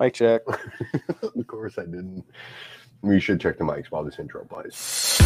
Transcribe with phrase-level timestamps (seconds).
[0.00, 0.40] Mic check.
[1.22, 2.24] of course I didn't.
[3.02, 5.18] We should check the mics while this intro plays.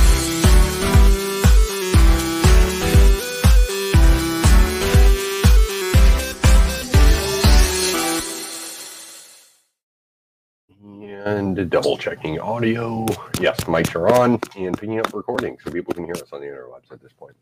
[11.24, 13.06] And double checking audio.
[13.40, 16.48] Yes, mics are on and picking up recording so people can hear us on the
[16.48, 17.36] interwebs at this point.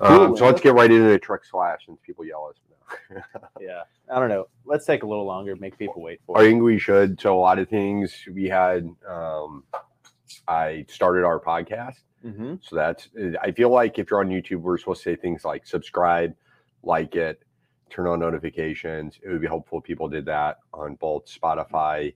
[0.00, 2.56] Um, so let's get right into the Trek slash since people yell us.
[3.60, 3.82] Yeah.
[4.14, 4.46] I don't know.
[4.64, 5.56] Let's take a little longer.
[5.56, 6.44] Make people wait for I it.
[6.48, 7.20] think we should.
[7.20, 8.88] So a lot of things we had.
[9.08, 9.64] Um,
[10.48, 12.54] I started our podcast, Mm-hmm.
[12.62, 13.08] so that's.
[13.42, 16.34] I feel like if you're on YouTube, we're supposed to say things like subscribe,
[16.82, 17.42] like it,
[17.90, 19.18] turn on notifications.
[19.22, 22.14] It would be helpful if people did that on both Spotify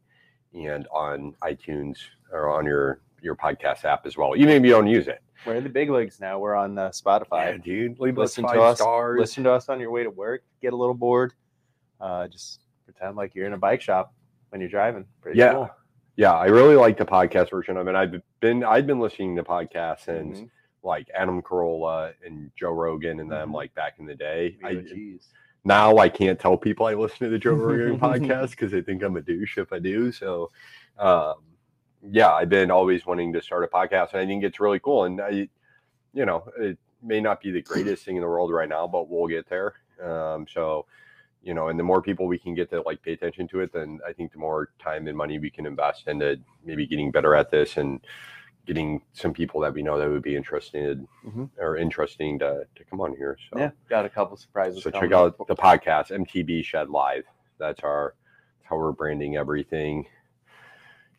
[0.54, 1.98] and on iTunes
[2.32, 4.34] or on your your podcast app as well.
[4.36, 6.38] Even if you don't use it, We're in the big leagues now.
[6.38, 7.62] We're on uh, yeah, Spotify.
[7.62, 8.78] dude, leave Listen us to us.
[8.78, 9.18] stars.
[9.20, 10.42] Listen to us on your way to work.
[10.62, 11.34] Get a little bored.
[12.00, 14.14] Uh, just pretend like you're in a bike shop
[14.50, 15.04] when you're driving.
[15.20, 15.52] Pretty Yeah.
[15.52, 15.70] cool.
[16.16, 17.94] Yeah, I really like the podcast version of it.
[17.94, 20.50] I've been I've been listening to podcasts since Mhm.
[20.82, 23.54] like Adam Carolla and Joe Rogan and them Mhm.
[23.54, 24.56] like back in the day.
[24.64, 24.84] Oh, I,
[25.64, 29.02] now I can't tell people I listen to the Joe Rogan podcast because they think
[29.02, 30.10] I'm a douche if I do.
[30.12, 30.50] So,
[30.98, 31.34] um,
[32.10, 35.04] yeah, I've been always wanting to start a podcast, and I think it's really cool.
[35.04, 35.48] And I,
[36.12, 39.08] you know, it may not be the greatest thing in the world right now, but
[39.08, 39.74] we'll get there.
[40.02, 40.86] Um, so,
[41.42, 43.72] you know, and the more people we can get to like pay attention to it,
[43.72, 47.34] then I think the more time and money we can invest into maybe getting better
[47.34, 48.00] at this and
[48.66, 51.48] getting some people that we know that would be interested Mhm.
[51.58, 53.38] or interesting to, to come on here.
[53.52, 53.70] So Yeah.
[53.88, 54.82] Got a couple surprises.
[54.82, 57.24] so check out the podcast, MTB Shed Live.
[57.58, 58.14] That's our
[58.58, 60.06] that's how we're branding everything.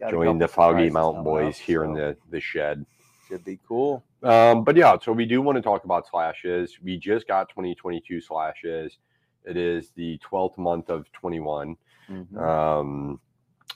[0.10, 2.86] Join the Foggy Mountain Boys up, here in the the shed.
[3.28, 4.04] Should be cool.
[4.24, 6.78] Um, but yeah, so we do want to talk about slashes.
[6.82, 8.98] We just got 2022 slashes.
[9.44, 11.78] It is the 12th month of 21.
[12.10, 12.38] Mhm.
[12.38, 13.20] Um,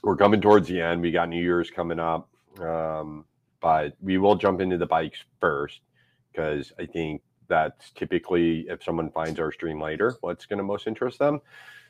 [0.02, 1.02] we're coming towards the end.
[1.02, 2.28] We got New Year's coming up.
[2.60, 3.24] Um,
[3.60, 5.80] but we will jump into the bikes first
[6.30, 10.86] because I think that's typically if someone finds our stream later, what's going to most
[10.86, 11.40] interest them.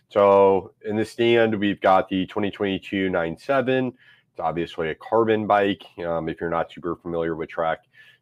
[0.08, 3.94] So in the stand, we've got the 2022 97.
[4.32, 5.84] It's obviously a carbon bike.
[5.98, 7.80] Um, if you're not super familiar with Trek,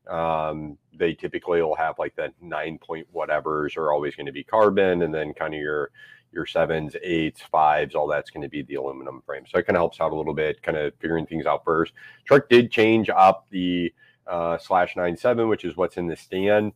[0.09, 4.43] um, they typically will have like the nine point whatevers are always going to be
[4.43, 5.91] carbon, and then kind of your
[6.32, 9.44] your sevens, eights, fives, all that's going to be the aluminum frame.
[9.49, 11.93] So it kind of helps out a little bit, kind of figuring things out first.
[12.25, 13.93] Trek did change up the
[14.26, 16.72] uh, slash nine seven, which is what's in the stand.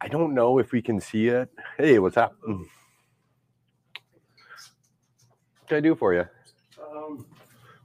[0.00, 1.48] I don't know if we can see it.
[1.76, 2.36] Hey, what's up?
[2.42, 2.66] What
[5.66, 6.26] can I do for you?
[6.80, 7.26] Um,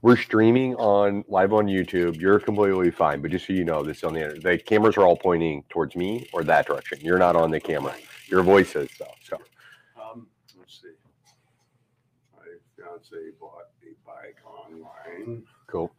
[0.04, 2.20] We're streaming on live on YouTube.
[2.20, 4.38] You're completely fine, but just so you know, this is on the.
[4.38, 6.98] The cameras are all pointing towards me or that direction.
[7.00, 7.94] You're not on the camera.
[8.26, 9.06] Your voice is though.
[9.22, 9.38] So
[9.98, 10.26] um,
[10.58, 10.88] let's see.
[12.36, 12.42] My
[12.76, 15.42] fiance bought a bike online.
[15.68, 15.90] cool.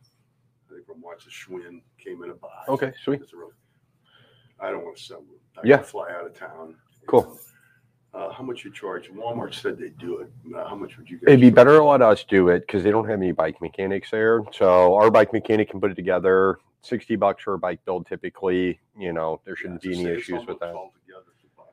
[0.69, 2.69] I think from Watch Schwinn came in a box.
[2.69, 3.21] Okay, sweet.
[3.23, 3.53] It's a real,
[4.59, 5.29] I don't want to sell them.
[5.57, 5.81] I Yeah.
[5.81, 6.75] fly out of town.
[7.07, 7.39] Cool.
[8.15, 9.11] Uh, how much you charge?
[9.11, 10.31] Walmart said they'd do it.
[10.55, 11.23] Uh, how much would you guys?
[11.27, 11.55] It'd be charge?
[11.55, 14.41] better to let us do it because they don't have any bike mechanics there.
[14.53, 16.57] So our bike mechanic can put it together.
[16.81, 18.79] Sixty bucks for a bike build, typically.
[18.97, 20.73] You know, there shouldn't it's be any issues with that.
[20.73, 21.71] all together, it's a box.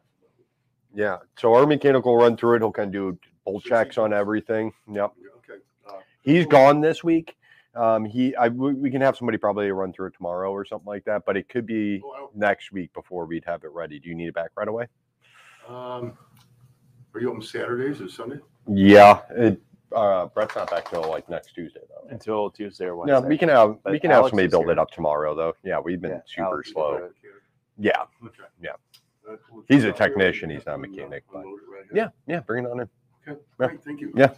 [0.94, 1.18] Yeah.
[1.38, 2.58] So our mechanic will run through it.
[2.60, 4.72] He'll kind of do bolt checks on everything.
[4.90, 5.12] Yep.
[5.20, 5.62] Yeah, Okay.
[5.88, 7.36] Uh, He's gone this week.
[7.74, 10.86] Um, he, I, we we can have somebody probably run through it tomorrow or something
[10.88, 12.02] like that, but it could be
[12.34, 14.00] next week before we'd have it ready.
[14.00, 14.86] Do you need it back right away?
[15.68, 16.18] Um,
[17.14, 18.38] are you open Saturdays or Sunday?
[18.68, 19.20] Yeah.
[19.30, 19.60] It,
[19.94, 22.08] uh, Brett's not back till like next Tuesday though.
[22.10, 23.12] Until Tuesday or Wednesday.
[23.14, 24.72] Yeah, we can have But we can have Alex somebody is build here.
[24.72, 25.54] it up tomorrow though.
[25.62, 26.96] Yeah, we've been Yeah, super Alex is slow.
[27.20, 27.42] here.
[27.78, 28.02] Yeah.
[28.24, 28.42] Okay.
[28.62, 28.70] Yeah.
[29.50, 32.36] We'll He's a technician, he's not a mechanic, but- unload it right Yeah, here.
[32.36, 32.88] yeah, bring it on in.
[33.28, 33.40] Okay.
[33.60, 33.66] Yeah.
[33.68, 34.12] Great, thank you.
[34.16, 34.32] Yeah.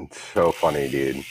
[0.00, 1.24] It's so funny, dude.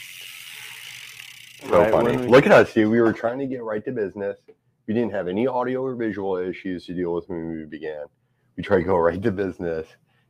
[1.68, 2.16] So Right, funny.
[2.16, 2.90] we- Look at us, dude.
[2.90, 4.38] We were trying to get right to business.
[4.86, 8.06] We didn't have any audio or visual issues to deal with when we began.
[8.56, 9.86] We tried to go right to business,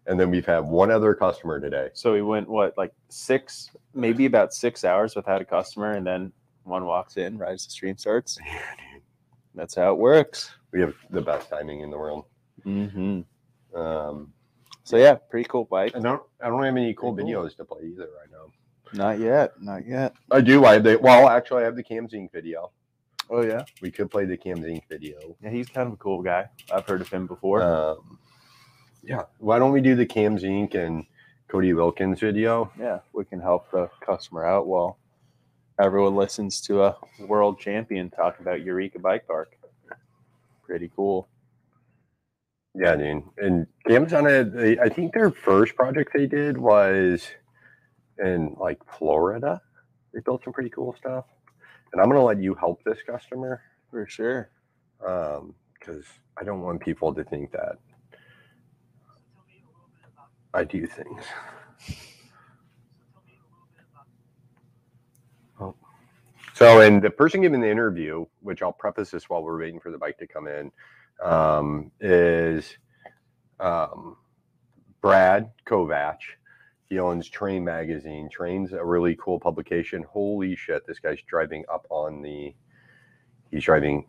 [0.06, 1.88] and then we've had one other customer today.
[1.94, 6.32] So we went what like six, maybe about six hours without a customer, and then
[6.64, 8.38] one walks in right as the stream starts.
[8.46, 8.60] Yeah,
[8.92, 9.02] dude.
[9.54, 10.50] That's how it works.
[10.72, 12.24] We have the best timing in the world.
[12.64, 13.78] Mm-hmm.
[13.78, 14.32] Um,
[14.84, 15.94] So yeah, pretty cool bike.
[15.94, 16.22] I don't.
[16.42, 17.44] I don't have any cool Pretty cool.
[17.44, 18.52] videos to play either right now.
[18.94, 20.12] Not yet, not yet.
[20.30, 20.64] I do.
[20.64, 20.98] I have the.
[21.00, 22.70] Well, actually, I have the Cam Zink video.
[23.30, 25.18] Oh yeah, We could play the Cam Zink video.
[25.42, 25.50] yeah.
[25.50, 26.48] He's kind of a cool guy.
[26.74, 27.62] I've heard of him before.
[27.62, 28.18] Um,
[29.02, 29.22] yeah.
[29.38, 31.06] Why don't we do the Cam Zink and
[31.48, 32.70] Cody Wilkins video?
[32.78, 34.98] yeah, we can help the customer out while
[35.78, 36.96] everyone listens to a
[37.26, 39.56] world champion talk about Eureka Bike Park.
[40.64, 41.28] Pretty cool.
[42.74, 43.22] Yeah, dude.
[43.38, 47.28] And Amazon they- I think their first project they did was
[48.18, 49.60] in like Florida.
[50.12, 51.26] They built some pretty cool stuff.
[51.92, 54.50] And I'm gonna let you help this customer For sure.
[55.06, 56.06] Um, because
[56.38, 57.76] I don't want people to think that
[60.54, 61.24] I do things.
[65.60, 65.74] Oh.
[66.54, 69.90] So, and the person giving the interview, which I'll preface this while we're waiting for
[69.90, 70.70] the bike to come in,
[71.22, 72.76] um, is
[73.60, 74.16] um,
[75.00, 76.18] Brad Kovach.
[76.88, 78.28] He owns Train Magazine.
[78.30, 80.04] Train's a really cool publication.
[80.10, 82.54] Holy shit, this guy's driving up on the.
[83.50, 84.06] He's driving.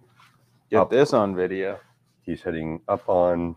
[0.70, 0.90] Get Up.
[0.90, 1.80] this on video.
[2.24, 3.56] He's heading up on.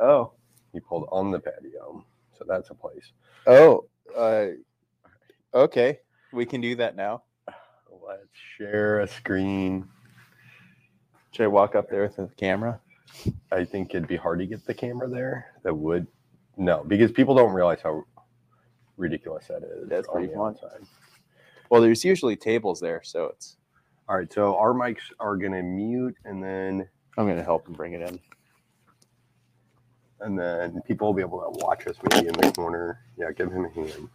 [0.00, 0.32] Oh.
[0.72, 2.04] He pulled on the patio,
[2.36, 3.12] so that's a place.
[3.46, 3.86] Oh.
[4.14, 4.48] Uh,
[5.54, 6.00] okay.
[6.32, 7.22] We can do that now.
[8.06, 8.28] Let's
[8.58, 9.88] share a screen.
[11.36, 12.80] Should I walk up there with the camera?
[13.52, 15.52] I think it'd be hard to get the camera there.
[15.64, 16.06] That would
[16.56, 18.04] no, because people don't realize how
[18.96, 19.86] ridiculous that is.
[19.86, 20.56] That's pretty fun.
[21.68, 23.58] Well, there's usually tables there, so it's.
[24.08, 26.88] All right, so our mics are gonna mute, and then
[27.18, 28.18] I'm gonna help him bring it in.
[30.20, 33.00] and then people will be able to watch us maybe in the corner.
[33.18, 34.08] Yeah, give him a hand.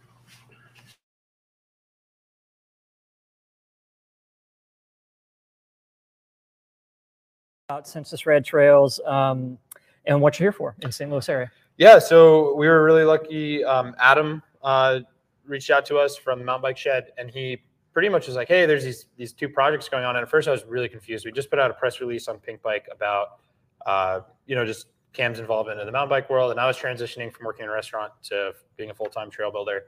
[7.72, 9.56] About Sensus RAD Trails um,
[10.04, 11.10] and what you're here for in St.
[11.10, 11.50] Louis area.
[11.78, 13.64] Yeah, so we were really lucky.
[13.64, 15.00] Um, Adam uh,
[15.46, 17.62] reached out to us from the Mountain Bike Shed, and he
[17.94, 20.48] pretty much was like, "Hey, there's these these two projects going on." And at first,
[20.48, 21.24] I was really confused.
[21.24, 23.38] We just put out a press release on Pinkbike about,
[23.86, 27.32] uh, you know, just Cam's involvement in the mountain bike world, and I was transitioning
[27.32, 29.84] from working in a restaurant to being a full time trail builder.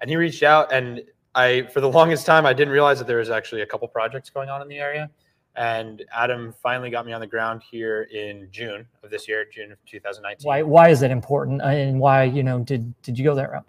[0.00, 1.02] And he reached out, and
[1.34, 4.30] I, for the longest time, I didn't realize that there was actually a couple projects
[4.30, 5.10] going on in the area.
[5.58, 9.72] And Adam finally got me on the ground here in June of this year, June
[9.72, 10.46] of 2019.
[10.46, 13.50] Why why is that important, Uh, and why you know did did you go that
[13.50, 13.66] route?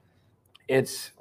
[0.67, 1.11] it's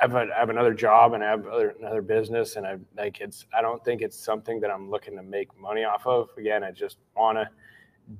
[0.00, 2.76] I have, a, I have another job and I have other, another business and I
[2.96, 6.30] like it's I don't think it's something that I'm looking to make money off of.
[6.36, 7.48] Again, I just want to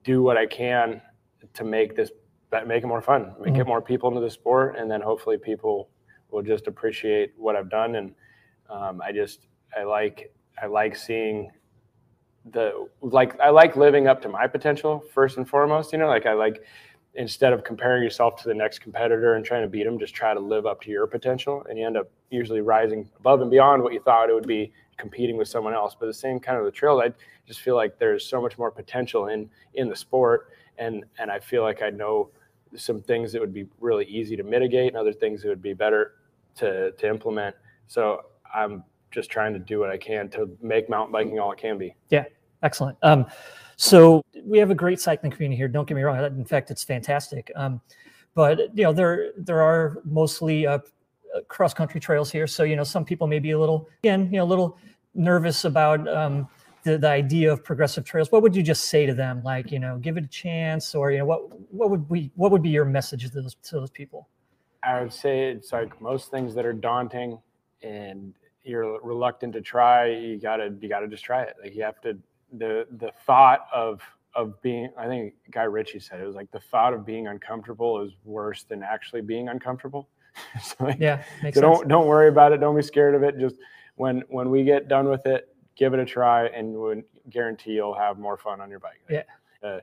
[0.02, 1.00] do what I can
[1.52, 2.10] to make this
[2.66, 5.90] make it more fun, make get more people into the sport, and then hopefully people
[6.30, 7.94] will just appreciate what I've done.
[7.96, 8.14] And
[8.68, 9.46] um, I just
[9.76, 11.50] I like I like seeing
[12.50, 15.92] the like I like living up to my potential first and foremost.
[15.92, 16.62] You know, like I like
[17.14, 20.34] instead of comparing yourself to the next competitor and trying to beat them, just try
[20.34, 23.82] to live up to your potential, and you end up usually rising above and beyond
[23.82, 25.96] what you thought it would be competing with someone else.
[25.98, 27.12] But the same kind of the trail, I
[27.46, 31.38] just feel like there's so much more potential in in the sport, and and I
[31.38, 32.30] feel like I know
[32.76, 35.74] some things that would be really easy to mitigate, and other things that would be
[35.74, 36.16] better
[36.56, 37.56] to to implement.
[37.86, 41.58] So I'm just trying to do what I can to make mountain biking all it
[41.58, 41.94] can be.
[42.64, 42.98] Excellent.
[43.02, 43.26] Um,
[43.76, 45.68] so we have a great cycling community here.
[45.68, 46.18] Don't get me wrong.
[46.24, 47.52] In fact, it's fantastic.
[47.54, 47.80] Um,
[48.34, 50.78] but you know, there there are mostly uh,
[51.46, 52.46] cross country trails here.
[52.46, 54.78] So you know, some people may be a little again, you know, a little
[55.14, 56.48] nervous about um,
[56.84, 58.32] the the idea of progressive trails.
[58.32, 59.42] What would you just say to them?
[59.44, 62.50] Like, you know, give it a chance, or you know, what what would we what
[62.50, 64.28] would be your message to those to those people?
[64.82, 67.38] I would say it's like most things that are daunting
[67.82, 68.34] and
[68.64, 71.54] you're reluctant to try, you gotta you gotta just try it.
[71.62, 72.18] Like you have to
[72.58, 74.00] the the thought of
[74.34, 78.00] of being I think Guy Ritchie said it was like the thought of being uncomfortable
[78.02, 80.08] is worse than actually being uncomfortable.
[80.62, 81.78] so like, Yeah, makes so sense.
[81.78, 82.58] don't don't worry about it.
[82.60, 83.38] Don't be scared of it.
[83.38, 83.56] Just
[83.96, 87.94] when when we get done with it, give it a try, and we'll guarantee you'll
[87.94, 89.00] have more fun on your bike.
[89.08, 89.22] Yeah.
[89.62, 89.78] Uh,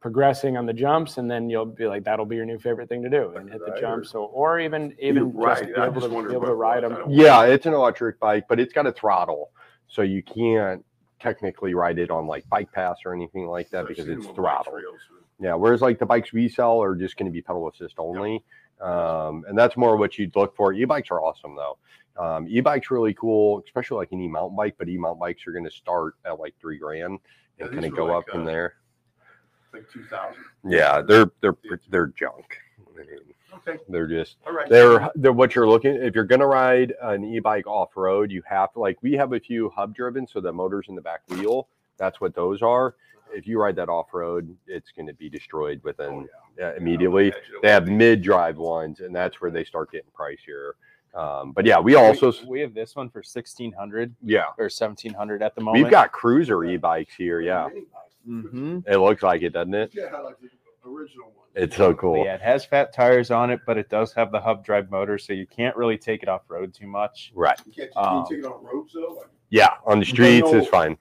[0.00, 3.02] progressing on the jumps, and then you'll be like, that'll be your new favorite thing
[3.02, 4.10] to do, and hit the Right, or- jumps.
[4.10, 6.92] So, or even even right, just be able just to, be able to ride was.
[6.92, 7.10] I them.
[7.10, 9.50] Yeah, it's an electric bike, but it's got a throttle,
[9.86, 10.84] so you can't
[11.22, 14.78] technically ride it on like bike pass or anything like that I've because it's throttle.
[15.38, 18.44] Yeah, whereas like the bikes we sell are just going to be pedal assist only,
[18.80, 20.72] um, and that's more what you'd look for.
[20.72, 21.78] E-bikes are awesome though.
[22.16, 24.74] Um, e-bikes really cool, especially like an e-mountain bike.
[24.78, 27.18] But e-mountain bikes are going to start at like three grand
[27.58, 28.74] and these kind of go like, up from uh, there.
[29.72, 30.42] Like two thousand.
[30.64, 31.56] Yeah, they're they're
[31.88, 32.58] they're junk.
[32.78, 34.68] I mean, Okay, They're just all right.
[34.68, 35.94] they're they're what you're looking.
[35.94, 39.40] If you're gonna ride an e-bike off road, you have to like we have a
[39.40, 41.68] few hub driven, so the motors in the back wheel.
[41.98, 42.94] That's what those are.
[43.34, 46.28] If you ride that off road, it's going to be destroyed Oh, within
[46.58, 46.68] yeah.
[46.68, 47.32] uh, immediately.
[47.62, 50.72] They have mid drive ones, and that's where they start getting pricier.
[51.14, 54.68] Um, but yeah, we also we, we have this one for sixteen hundred yeah or
[54.70, 55.82] seventeen hundred at the moment.
[55.84, 57.40] we've got cruiser e-bikes here.
[57.42, 57.68] Yeah,
[58.24, 59.92] hmm it looks like it, doesn't it?
[59.94, 60.48] Yeah, like the
[60.88, 61.41] original ones.
[61.54, 62.24] It's so cool.
[62.24, 65.18] Yeah, it has fat tires on it, but it does have the hub drive motor,
[65.18, 67.30] so you can't really take it off road too much.
[67.34, 67.60] Right.
[67.66, 69.16] You can't, Um, you take it on roads though.
[69.20, 70.96] Like, Yeah, on the streets know- is fine.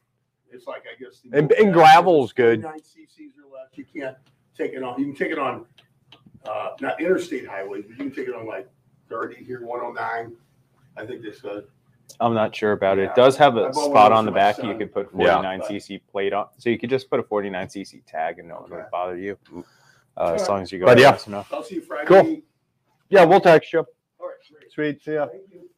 [0.51, 1.21] It's like I guess.
[1.21, 2.61] the And- most and gravel's active good.
[2.63, 3.69] 49 cc's or less.
[3.75, 4.17] You can't
[4.57, 4.99] take it on.
[4.99, 5.65] You can take it on,
[6.45, 8.67] uh, not interstate highways, but you can take it on like
[9.07, 10.35] thirty here, one hundred nine.
[10.97, 11.61] I think this uh
[12.19, 13.03] I'm not sure about it.
[13.03, 13.09] Yeah.
[13.11, 14.77] It does have a spot on the for my back you son.
[14.77, 18.55] could put 49cc plate on, so you could just put a 49cc tag and no
[18.55, 18.75] one Okay.
[18.75, 19.37] would bother you.
[20.21, 21.11] Uh, as long as you go But yeah.
[21.11, 21.51] fast enough.
[21.51, 22.07] I'll see you Friday.
[22.07, 22.41] Cool.
[23.09, 23.79] Yeah, we'll text you.
[23.79, 24.71] All right, great.
[24.71, 25.03] Sweet.
[25.03, 25.27] See ya.
[25.27, 25.69] Thank you.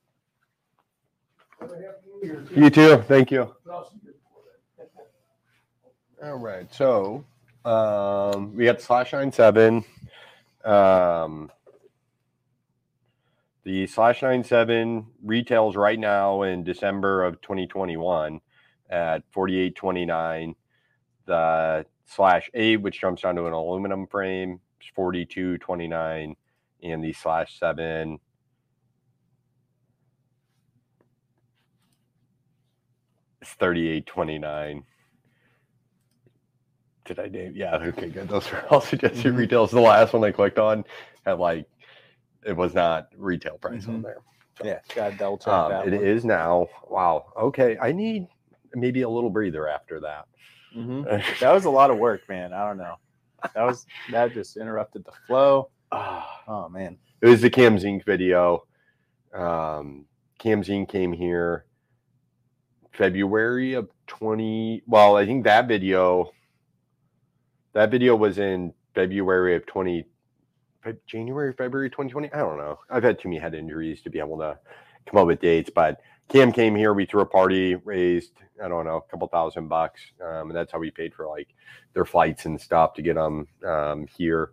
[1.60, 2.46] Have a happy New Year.
[2.56, 2.98] You too.
[3.08, 3.56] Thank you.
[3.72, 4.42] I'll see you before
[6.22, 6.30] then.
[6.30, 6.74] All right.
[6.74, 7.26] So
[7.66, 9.84] um, we got slash nine seven.
[10.66, 11.52] Um,
[13.64, 18.42] the slash nine seven retails right now in December of 2021
[18.90, 20.56] at 48.29.
[21.26, 26.36] The slash eight, which jumps down to an aluminum frame, is 42.29,
[26.84, 28.20] and the slash seven.
[33.42, 34.84] is 38.29.
[37.06, 37.54] Did I name?
[37.56, 37.76] Yeah.
[37.76, 38.08] Okay.
[38.10, 38.30] Good.
[38.30, 39.38] Those are all suggested Mhm.
[39.38, 39.72] retails.
[39.72, 40.86] The last one I clicked on
[41.26, 41.66] had like
[42.46, 44.04] it was not retail price on Mhm.
[44.04, 44.18] there.
[44.64, 46.06] Yeah, gotta double check Um, it one.
[46.06, 46.68] is now.
[46.90, 47.34] Wow.
[47.36, 47.78] Okay.
[47.78, 48.28] I need
[48.74, 50.28] maybe a little breather after that.
[50.76, 51.24] Mhm.
[51.40, 52.54] That was a lot of work, man.
[52.54, 52.96] I don't know.
[53.56, 55.70] That was that just interrupted the flow.
[55.92, 56.98] Ah, Oh man.
[57.22, 58.66] it was the Cam Zink video.
[59.34, 60.06] Um,
[60.40, 61.66] Cam Zink came here
[62.94, 64.84] February of 20.
[64.88, 66.32] Well, I think that video,
[67.74, 70.06] that video was in February of 20,
[71.08, 72.32] January, February 2020.
[72.34, 72.80] I don't know.
[72.90, 74.58] I've had too many head injuries to be able to
[75.08, 76.00] come up with dates, but
[76.30, 76.94] Cam came here.
[76.94, 80.02] We threw a party, raised, I don't know, a couple thousand bucks.
[80.22, 81.50] Um, and that's how we paid for like
[81.94, 84.52] their flights and stuff to get them um, here.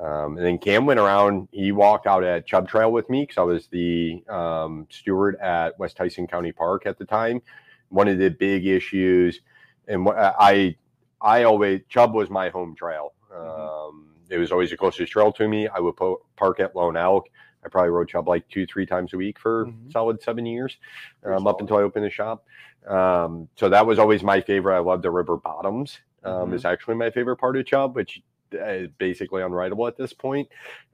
[0.00, 1.48] Um, and then Cam went around.
[1.52, 5.78] He walked out at Chubb Trail with me because I was the um, steward at
[5.78, 7.42] West Tyson County Park at the time.
[7.90, 9.40] One of the big issues,
[9.88, 10.76] and what I
[11.20, 13.12] I always Chubb was my home trail.
[13.34, 15.68] Um, it was always the closest trail to me.
[15.68, 17.28] I would po- park at Lone Elk.
[17.64, 19.92] I probably rode Chubb like two, three times a week for Mhm.
[19.92, 20.76] solid seven years,
[21.24, 22.44] um, up until I opened the shop.
[22.86, 24.76] Um, so that was always my favorite.
[24.76, 26.00] I love the river bottoms.
[26.24, 26.54] Um, Mhm.
[26.54, 30.48] Is actually my favorite part of Chubb, which is basically unrideable at this point.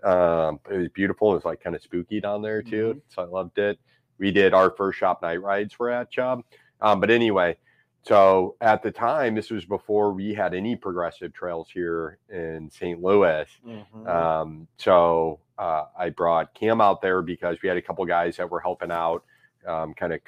[0.05, 1.33] Um, it was beautiful.
[1.33, 3.79] It was like kind of spooky down there too, so I loved it.
[4.19, 6.45] We did our first shop night rides for at Chubb.
[6.81, 7.57] Um, but anyway,
[8.07, 13.03] so at the time, this was before we had any progressive trails here in St.
[13.03, 13.47] Louis.
[13.67, 14.07] Mhm.
[14.09, 18.49] Um, so uh, I brought Cam out there because we had a couple guys that
[18.51, 19.25] were helping out.
[19.67, 20.21] Um, kind of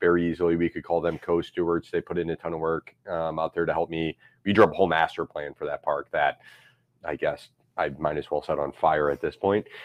[0.00, 1.88] very easily, we could call them co-stewards.
[1.92, 4.18] They put in a ton of work um, out there to help me.
[4.44, 6.40] We drew up a whole master plan for that park that
[7.04, 9.66] I guess I might as well set on fire at this point.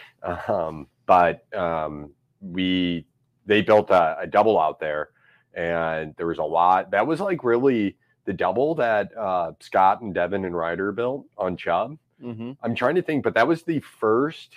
[0.48, 2.10] Um, but um,
[2.40, 3.06] we
[3.44, 5.10] they built a, a double out there,
[5.54, 6.90] and there was a lot.
[6.90, 11.56] That was like really the double that uh, Scott and Devin and Ryder built on
[11.56, 11.98] Chubb.
[12.22, 12.56] Mhm.
[12.62, 14.54] I'm trying to think, but that was the first.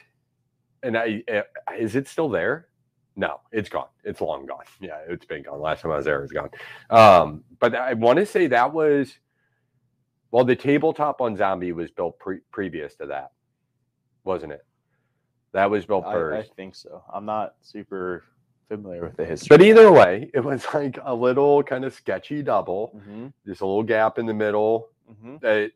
[0.83, 1.41] And I uh,
[1.77, 2.67] is it still there?
[3.15, 3.87] No, it's gone.
[4.03, 4.65] It's long gone.
[4.79, 5.59] Yeah, it's been gone.
[5.61, 6.49] Last time I was there, it was gone.
[6.89, 9.17] Um, but I want to say that was
[10.31, 13.31] well, the tabletop on Zombie was built pre- previous to that,
[14.25, 14.65] wasn't it?
[15.53, 17.03] That was built I, I think so.
[17.11, 18.25] I'm not super
[18.67, 19.47] familiar with the history.
[19.49, 22.99] but either way, it was like a little kind of sketchy double.
[23.07, 23.33] Mhm.
[23.45, 24.89] There's a little gap in the middle.
[25.11, 25.39] Mhm.
[25.41, 25.71] That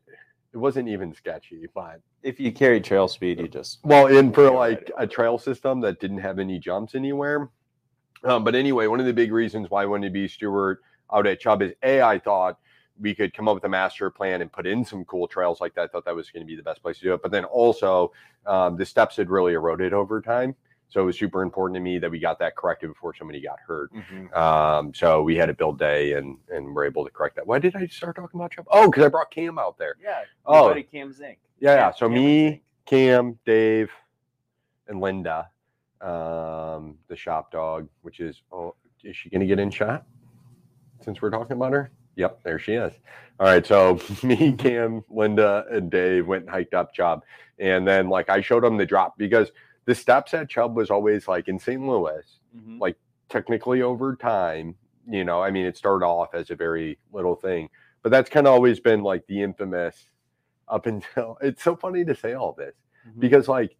[0.52, 4.50] it wasn't even sketchy, but If you carry trail speed, you just Well, in for
[4.50, 7.48] like a trail system that didn't have any jumps anywhere.
[8.24, 10.78] Um, but anyway, one of the big reasons why I wanted to be steward
[11.12, 12.58] out at Chubb is a I thought
[13.00, 15.74] we could come up with a master plan and put in some cool trails like
[15.74, 15.82] that.
[15.84, 17.22] I thought that was going to be the best place to do it.
[17.22, 18.12] But then also,
[18.44, 20.54] um, the steps had really eroded over time,
[20.90, 23.58] so it was super important to me that we got that corrected before somebody got
[23.60, 23.92] hurt.
[23.94, 24.36] Mhm.
[24.36, 27.46] Um, so we had a build day and and we're able to correct that.
[27.46, 28.66] Why did I start talking about Chubb?
[28.70, 29.94] Oh, because I brought Cam out there.
[30.02, 30.24] Yeah.
[30.44, 30.68] Oh.
[30.68, 31.38] buddy Cam Zink.
[31.60, 31.90] Yeah, yeah.
[31.92, 33.90] So Cam me, Cam, Dave,
[34.88, 35.48] and Linda,
[36.00, 40.04] um, the shop dog, which is oh, is she gonna get in shot?
[41.02, 41.92] Since we're talking about her?
[42.16, 42.92] Yep, there she is.
[43.38, 47.22] All right, so me, Cam, Linda, and Dave went and hiked up Chubb,
[47.58, 49.52] and then like I showed them the drop because
[49.86, 51.80] the steps at Chubb was always like in St.
[51.86, 52.24] Louis,
[52.56, 52.80] Mhm.
[52.80, 52.96] like
[53.28, 54.74] technically over time,
[55.08, 57.70] you know, I mean, it started off as a very little thing,
[58.02, 60.08] but that's kind of always been like the infamous
[60.68, 62.74] up until it's so funny to say all this
[63.08, 63.20] Mhm.
[63.20, 63.76] because like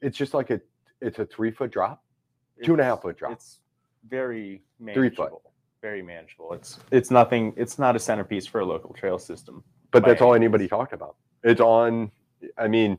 [0.00, 0.60] it's just like a
[1.00, 2.02] it's a three foot drop,
[2.62, 3.32] two and a half foot drop.
[3.32, 3.60] It's
[4.08, 5.30] very Three foot.
[5.30, 5.52] manageable.
[5.82, 6.52] Very manageable.
[6.54, 7.52] It's it's nothing.
[7.56, 9.62] It's not a centerpiece for a local trail system.
[9.90, 11.14] but that's all anybody talked about.
[11.44, 12.10] It's on.
[12.58, 12.98] I mean,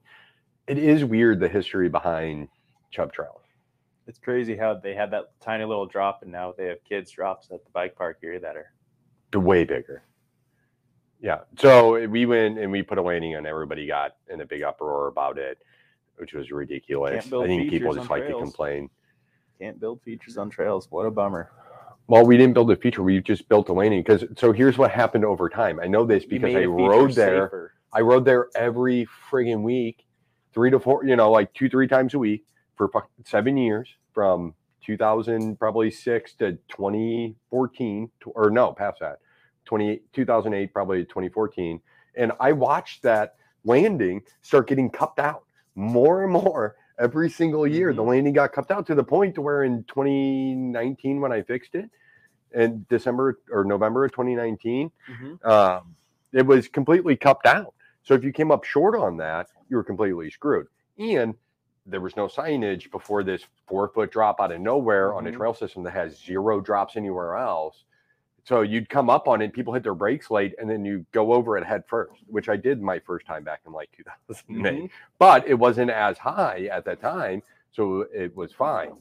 [0.67, 2.47] it is weird the history behind
[2.91, 3.41] Chubb Trail.
[4.07, 7.49] It's crazy how they had that tiny little drop, and now they have kids drops
[7.51, 8.71] at the bike park here that are
[9.39, 10.03] way bigger.
[11.19, 11.39] Yeah.
[11.57, 14.63] So eh, we went and we put a landing and everybody got in a big
[14.63, 15.57] uproar about it,
[16.17, 17.25] which was ridiculous.
[17.25, 18.89] I think people just like to complain.
[19.59, 20.87] can't build features on trails.
[20.89, 21.51] What a bummer.
[22.07, 23.01] Well, we didn't build a feature.
[23.01, 25.79] We just built a landing because so here's what happened over time.
[25.79, 27.47] I know this because I rode there.
[27.47, 27.73] safer.
[27.91, 30.04] I rode there every friggin' week,
[30.55, 32.43] three to four, you know, like two, three times a week
[32.77, 32.89] for
[33.25, 39.19] seven years from 2000, probably six to 2014, to- or no, past that,
[39.65, 41.79] 20, 2008, probably 2014.
[42.15, 43.35] And I watched that
[43.65, 45.43] landing start getting cupped out
[45.75, 47.93] more and more every single year.
[47.93, 51.75] The landing got cupped out to the point to where in 2019, when I fixed
[51.75, 51.89] it,
[52.53, 55.45] in December or November of 2019, Mhm.
[55.45, 55.95] um,
[56.31, 57.73] it was completely cupped out.
[58.05, 60.67] So if you came up short on that, you were completely screwed.
[60.97, 61.33] And
[61.87, 65.35] there was no signage before this four foot drop out of nowhere on a Mhm.
[65.35, 67.83] trail system that has zero drops anywhere else.
[68.43, 71.33] So you'd come up on it, people hit their brakes late, and then you go
[71.33, 74.83] over it head first, which I did my first time back in like 2008.
[74.83, 74.89] Mhm.
[75.17, 78.95] But it wasn't as high at that time, so it was fine.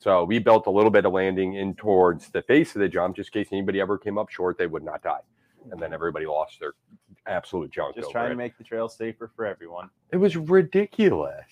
[0.00, 3.16] So we built a little bit of landing in towards the face of the jump,
[3.16, 5.22] just in case anybody ever came up short, they would not die.
[5.70, 6.74] And then everybody lost their
[7.26, 7.96] absolute junk.
[7.96, 8.30] Just trying it.
[8.30, 9.90] to make the trail safer for everyone.
[10.12, 11.44] It was ridiculous.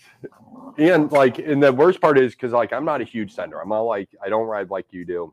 [0.79, 3.61] And like, and the worst part is because like I'm not a huge sender.
[3.61, 5.33] I'm not like I don't ride like you do,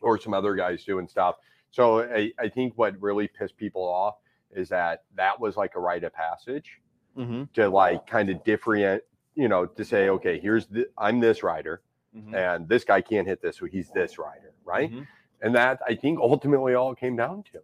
[0.00, 1.36] or some other guys do and stuff.
[1.70, 4.16] So I, I think what really pissed people off
[4.54, 6.80] is that that was like a rite of passage
[7.18, 7.42] Mm-hmm.
[7.54, 9.02] to like kind of different,
[9.34, 11.82] you know, to say, okay, here's the I'm this rider,
[12.16, 12.34] Mm-hmm.
[12.34, 14.90] and this guy can't hit this, so he's this rider, right?
[14.92, 15.06] Mhm.
[15.42, 17.58] And that I think ultimately all came down to.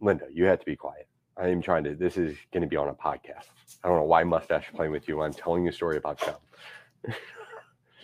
[0.00, 0.06] Mm-hmm.
[0.06, 1.06] Linda, you have to be quiet.
[1.36, 1.94] I am trying to.
[1.94, 3.46] This is going to be on a podcast.
[3.82, 5.22] I don't know why mustache is playing with you.
[5.22, 6.40] I'm telling you a story about Chubb.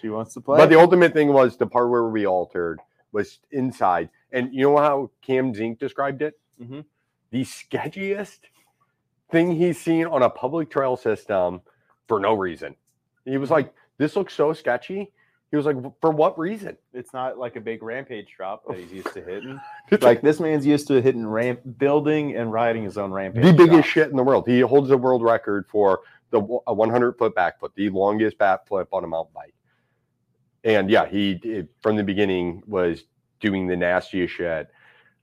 [0.01, 0.59] She wants to play.
[0.59, 2.81] But the ultimate thing was the part where we altered
[3.13, 6.39] was inside, and you know how Cam Zink described it?
[6.61, 6.85] Mhm.
[7.31, 8.41] The sketchiest
[9.31, 11.63] thing he's seen on a public trail system
[12.09, 12.77] for no reason.
[13.25, 15.13] He was like, "This looks so sketchy."
[15.51, 18.93] He was like, "For what reason?" it's not like a big rampage drop that he's
[18.93, 19.61] used to hitting.
[20.01, 23.45] Like this man's used to hitting ramp, building and riding his own rampage.
[23.45, 24.49] the biggest shit in the world.
[24.49, 28.87] He holds the world record for the w- a 100 foot backflip, the longest backflip
[28.93, 29.55] on a mountain bike.
[30.65, 33.05] And yeah, he did, from the beginning was
[33.39, 34.69] doing the nastiest shit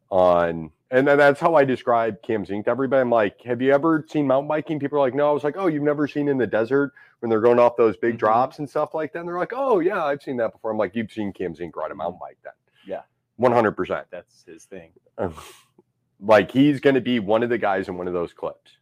[0.10, 3.02] on, and then that's how I describe Cam Zink to everybody.
[3.02, 4.80] I'm like, have you ever seen mountain biking?
[4.80, 5.28] People are like, no.
[5.28, 7.98] I was like, oh, you've never seen in the desert when they're going off those
[7.98, 8.20] big Mhm.
[8.20, 9.20] drops and stuff like that.
[9.20, 10.70] And they're like, oh yeah, I've seen that before.
[10.72, 12.54] I'm like, you've seen Cam Zink ride a mountain bike then?
[12.86, 13.02] Yeah.
[13.38, 14.06] 100 percent.
[14.12, 14.92] That's his thing.
[16.20, 18.78] like he's going to be one of the guys in one of those clips.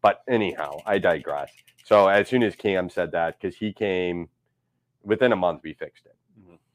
[0.00, 1.50] But anyhow, I digress.
[1.84, 4.28] So as soon as Cam said that, because he came
[5.02, 6.16] within a month, we fixed it.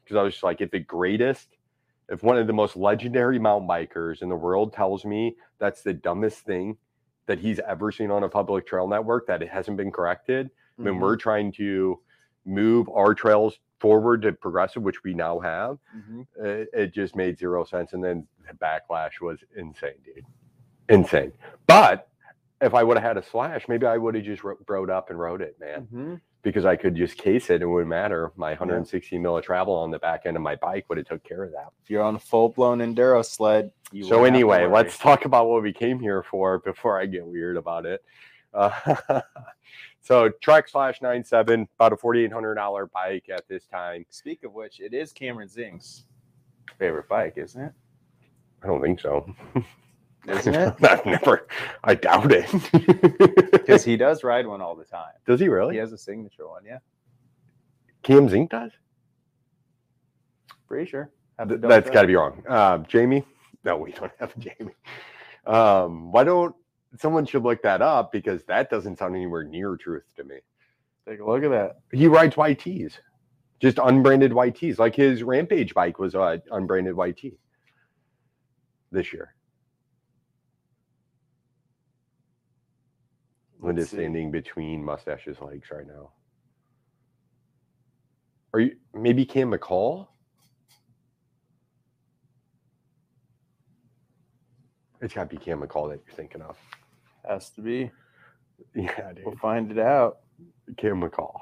[0.03, 1.56] Because I was just like, if the greatest,
[2.09, 5.93] if one of the most legendary mountain bikers in the world tells me that's the
[5.93, 6.77] dumbest thing
[7.25, 10.95] that he's ever seen on a public trail network, that it hasn't been corrected, when
[10.95, 11.01] Mhm.
[11.01, 11.99] we're trying to
[12.45, 16.27] move our trails forward to progressive, which we now have, Mhm.
[16.37, 17.93] it, it just made zero sense.
[17.93, 20.25] And then the backlash was insane, dude.
[20.87, 21.33] Insane.
[21.67, 22.07] But
[22.61, 25.09] if I would have had a slash, maybe I would have just wrote, rode up
[25.09, 26.21] and wrote it, man, Mhm.
[26.41, 27.61] Because I could just case it.
[27.61, 28.31] It wouldn't matter.
[28.35, 31.23] My 160 mil of travel on the back end of my bike would have took
[31.23, 31.71] care of that.
[31.83, 34.97] If you're on a full blown enduro sled, you so wouldn't have to anyway, let's
[34.97, 38.03] talk about what we came here for before I get weird about it.
[38.53, 39.21] Uh,
[40.01, 44.05] so Trek slash 97, about a $4,800 bike at this time.
[44.09, 46.05] Speak of which, it is Cameron Zink's
[46.77, 47.73] favorite bike, isn't it?
[48.63, 49.33] I don't think so.
[50.27, 50.73] Isn't it?
[50.83, 51.47] I've never.
[51.83, 52.49] I doubt it.
[53.67, 55.11] Because he does ride one all the time.
[55.25, 55.73] does he really?
[55.75, 56.77] He has a signature one, yeah.
[58.01, 58.71] Cam Zink does.
[60.69, 61.11] Pretty sure.
[61.45, 62.41] Th- That's got to be wrong.
[62.47, 63.25] Uh, Jamie?
[63.65, 64.73] No, we don't have Jamie.
[65.45, 66.55] Um, why don't
[66.97, 70.37] someone should look that up because that doesn't sound anywhere near truth to me.
[71.07, 71.79] Take a look at that.
[71.91, 72.93] He rides YTs,
[73.59, 74.79] just unbranded YTs.
[74.79, 77.33] Like his Rampage bike was uh, unbranded YT
[78.91, 79.33] this year.
[83.59, 86.11] Linda's standing between mustache's legs right now.
[88.53, 90.07] Are you maybe Cam McCaul?
[95.01, 96.57] It's got to be Cam McCaul that you're thinking of.
[97.27, 97.91] Has to be.
[98.73, 99.25] Yeah, dude.
[99.25, 100.17] We'll find it out.
[100.77, 101.39] Cam McCaul.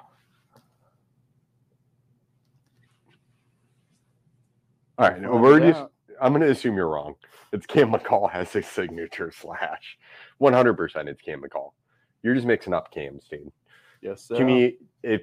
[4.98, 5.84] All right, Find we're just.
[6.22, 7.16] I'm going to assume you're wrong.
[7.52, 9.98] It's Cam McCaul has a signature slash.
[10.42, 11.72] 100% it's Cam McCaul.
[12.26, 13.52] You're just mixing up cams, dude.
[14.02, 14.36] Yes, sir.
[14.36, 15.22] Jimmy, if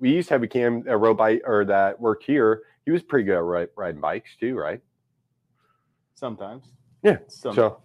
[0.00, 3.04] we used to have a cam a road bike or that worked here, he was
[3.04, 4.80] pretty good at ri- riding bikes too, right?
[6.16, 6.64] Sometimes.
[7.04, 7.82] Yeah, Some, So,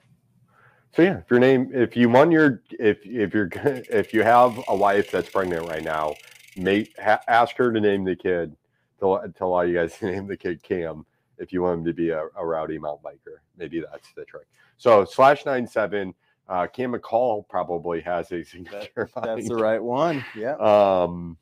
[0.95, 4.59] so yeah, if your name, if you want your, if if you're if you have
[4.67, 6.15] a wife that's pregnant right now,
[6.57, 8.55] make ha, ask her to name the kid.
[8.99, 11.05] Tell tell all you guys to name the kid Cam
[11.37, 13.37] if you want him to be a, a rowdy mountain biker.
[13.55, 14.47] Maybe that's the trick.
[14.79, 16.15] So slash nine seven.
[16.47, 19.09] Uh, Cam McCaul probably has a signature.
[19.15, 19.47] that's bike.
[19.47, 20.23] the right one.
[20.37, 20.55] Yeah.
[20.55, 21.37] Um,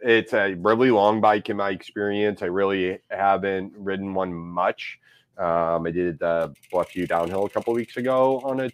[0.00, 2.42] it's a really long bike in my experience.
[2.42, 4.98] I really haven't ridden one much.
[5.38, 8.70] Um, I did the Bluffview downhill a couple weeks ago on a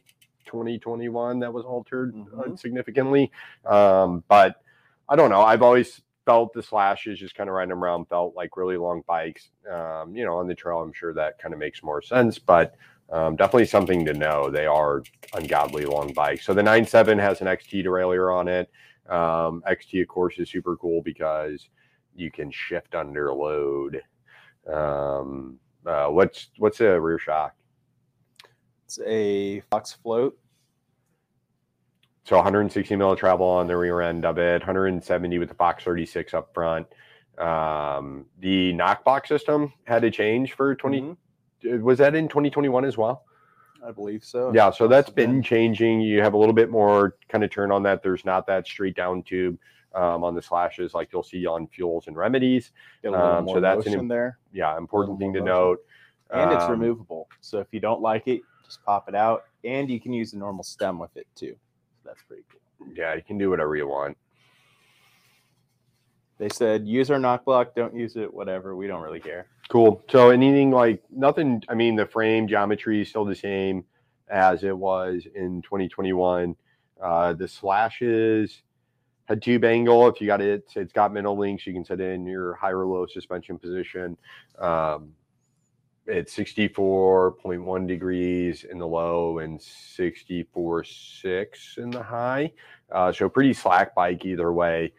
[0.47, 2.59] 2021 that was altered uh, Mhm.
[2.59, 3.31] significantly.
[3.67, 4.63] Um, but
[5.09, 5.43] I don't know.
[5.43, 9.03] I've always felt the slashes just kind of riding them around felt like really long
[9.07, 9.51] bikes.
[9.71, 12.75] Um, you know, on the trail, I'm sure that kind of makes more sense, but
[13.11, 14.51] um, definitely something to know.
[14.51, 15.03] They are
[15.35, 16.45] ungodly long bikes.
[16.45, 18.71] So the 9.7 has an XT derailleur on it.
[19.09, 21.69] Um, XT, of course, is super cool because
[22.15, 24.03] you can shift under load.
[24.71, 27.55] Um, uh, what's what's a rear shock?
[28.85, 30.39] It's a Fox float.
[32.25, 35.85] So 160 mil of travel on the rear end of it, 170 with the Fox
[35.85, 36.87] 36 up front.
[37.39, 41.01] Um, the knock block system had to change for 20.
[41.01, 41.17] Mhm.
[41.65, 43.25] Was that in 2021 as well?
[43.87, 44.53] I believe so.
[44.55, 45.43] Yeah, so that's been.
[45.43, 46.01] changing.
[46.01, 48.03] You have a little bit more kind of turn on that.
[48.03, 49.57] There's not that straight down tube
[49.95, 52.73] um, on the slashes like you'll see on fuels and remedies.
[53.03, 54.39] Get a little um, so that's an there.
[54.53, 55.79] Yeah, important thing to more note.
[56.31, 57.29] And it's Um, removable.
[57.41, 59.45] So if you don't like it, just pop it out.
[59.65, 61.57] And you can use a normal stem with it too.
[62.03, 62.89] So that's pretty cool.
[62.95, 64.17] Yeah, you can do whatever you want.
[66.39, 68.77] They said use our knock block, don't use it, whatever.
[68.77, 69.47] We don't really care.
[69.69, 70.03] Cool.
[70.11, 71.63] So anything like nothing.
[71.69, 73.85] I mean, the frame geometry is still the same
[74.29, 76.57] as it was in 2021.
[77.03, 78.63] Uh, the slashes
[79.27, 80.09] had tube angle.
[80.09, 81.67] If you got it, it's got Mino Links.
[81.67, 84.17] You can set in your high or low suspension position.
[84.59, 85.13] Um,
[86.07, 92.53] it's 64.1 degrees in the low and 64.6 in the high.
[92.91, 94.95] Uh, so pretty slack bike either way.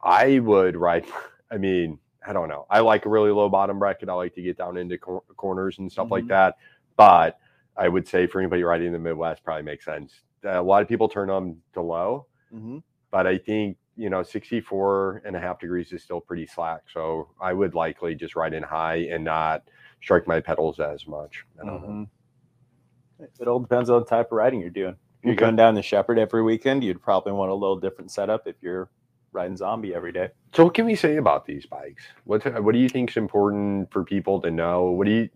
[0.00, 1.06] I would ride.
[1.50, 2.66] I mean, I don't know.
[2.70, 4.08] I like a really low bottom bracket.
[4.08, 6.28] I like to get down into cor- corners and stuff like Mhm.
[6.28, 6.56] that.
[6.96, 7.38] But
[7.76, 10.20] I would say for anybody riding in the Midwest, probably makes sense.
[10.46, 12.78] a lot of people turn them to low, Mm-hmm.
[13.10, 16.82] but I think you know 64 and a half degrees is still pretty slack.
[16.92, 19.62] So I would likely just ride in high and not
[20.02, 21.46] strike my pedals as much.
[21.62, 21.82] I don't.
[21.82, 23.24] Mm-hmm.
[23.40, 24.96] It all depends on the type of riding you're doing.
[25.20, 25.40] If you're Okay.
[25.44, 28.90] going down the Shepherd every weekend, you'd probably want a little different setup if you're
[29.34, 30.28] riding zombie every day.
[30.54, 32.04] So what can we say about these bikes?
[32.24, 34.90] What what do you think is important for people to know?
[34.90, 35.28] What do you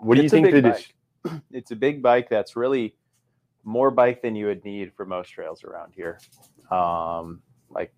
[0.00, 0.92] what do you It's think that is
[1.24, 1.42] bike.
[1.52, 2.96] It's a big bike that's really
[3.62, 6.18] more bike than you would need for most trails around here.
[6.70, 7.92] Um, like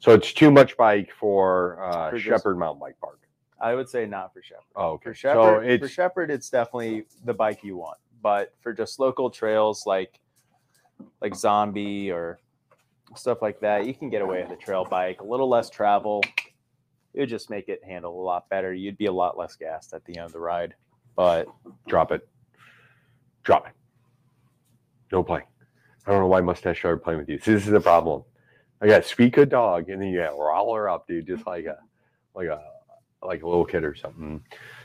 [0.00, 3.20] so it's too much bike for uh For Shepherd Mountain Bike Park.
[3.60, 4.64] I would say not for Shepherd.
[4.74, 5.10] Oh, okay.
[5.10, 7.98] For so it's for Shepherd, it's definitely the bike you want.
[8.22, 10.18] But for just local trails like
[11.20, 12.40] like Zombie or
[13.16, 15.20] stuff like that, you can get away with a trail bike.
[15.20, 16.22] A little less travel,
[17.14, 18.72] it would just make it handle a lot better.
[18.72, 20.74] You'd be a lot less gassed at the end of the ride.
[21.16, 21.48] But
[21.88, 22.28] drop it.
[23.42, 23.72] Drop it.
[25.12, 25.42] No play.
[26.06, 27.38] I don't know why Mustache started playing with you.
[27.38, 28.22] See, this is the problem.
[28.80, 31.66] I got sweet good dog, and then you got roll her up, dude, just like
[31.66, 31.78] a
[32.34, 32.62] like a
[33.22, 34.42] like a little kid or something.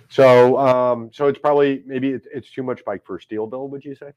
[0.09, 3.95] So um so it's probably maybe it, it's too much bike for Steelville, would you
[3.95, 4.11] say?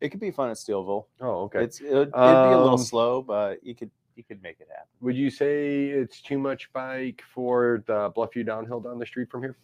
[0.00, 1.06] It could be fun at Steelville.
[1.20, 1.62] Oh, okay.
[1.64, 4.60] It's it would, it'd be a little Um, slow, but you could you could make
[4.60, 4.88] it happen.
[5.00, 9.42] would you say it's too much bike for the Bluffview downhill down the street from
[9.42, 9.56] here?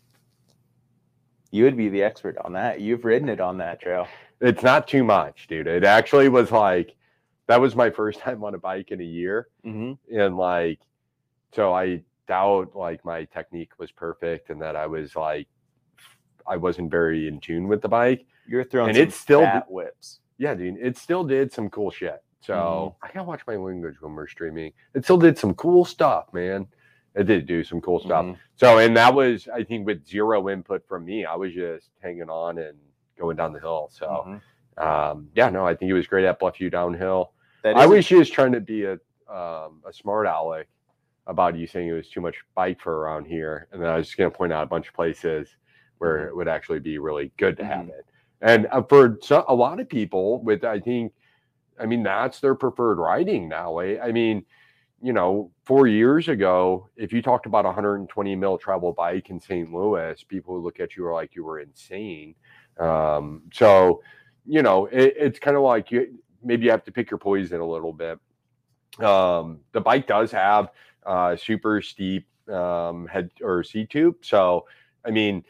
[1.51, 2.81] You would be the expert on that.
[2.81, 4.07] You've ridden it on that trail.
[4.41, 5.67] It's not too much, dude.
[5.67, 6.95] It actually was like
[7.47, 9.49] that was my first time on a bike in a year.
[9.65, 10.17] Mm-hmm.
[10.19, 10.81] and like
[11.53, 15.47] so i doubt like my technique was perfect and that i was like
[16.47, 20.19] i wasn't very in tune with the bike You're throwing And some it's still whips.
[20.39, 23.07] Yeah dude it still did some cool shit so Mm-hmm.
[23.07, 26.67] i gotta watch my language when we're streaming it still did some cool stuff man
[27.15, 28.37] it did do some cool stuff Mhm.
[28.57, 32.29] so and that was i think with zero input from me i was just hanging
[32.29, 32.77] on and
[33.19, 34.07] going down the hill so
[34.79, 34.83] Mhm.
[34.85, 37.33] um yeah no i think it was great at Bluffview downhill
[37.65, 38.93] I was just trying to be a
[39.29, 40.69] um, a smart aleck
[41.27, 44.07] about you saying it was too much bike for around here, and then I was
[44.07, 45.57] just going to point out a bunch of places
[45.99, 46.29] where Mhm.
[46.29, 47.99] it would actually be really good to have Mhm.
[47.99, 48.07] it.
[48.47, 51.13] And uh, for a lot of people, with I think,
[51.81, 53.81] I mean that's their preferred riding now.
[53.81, 53.99] eh?
[54.01, 54.45] I mean,
[55.03, 59.41] you know, four years ago, if you talked about a 120 mil travel bike in
[59.41, 59.71] St.
[59.73, 62.37] Louis, people would look at you like you were insane.
[62.79, 64.01] Um, so,
[64.47, 67.61] you know, it, it's kind of like you maybe you have to pick your poison
[67.61, 68.21] a little bit.
[69.05, 70.69] Um, the bike does have
[71.05, 74.67] uh, super steep um, head or seat tube, so
[75.05, 75.43] I mean,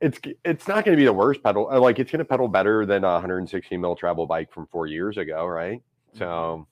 [0.00, 1.68] it's it's not going to be the worst pedal.
[1.70, 4.86] uh, Like it's going to pedal better than a 160 mil travel bike from four
[4.86, 5.82] years ago, right?
[6.18, 6.66] So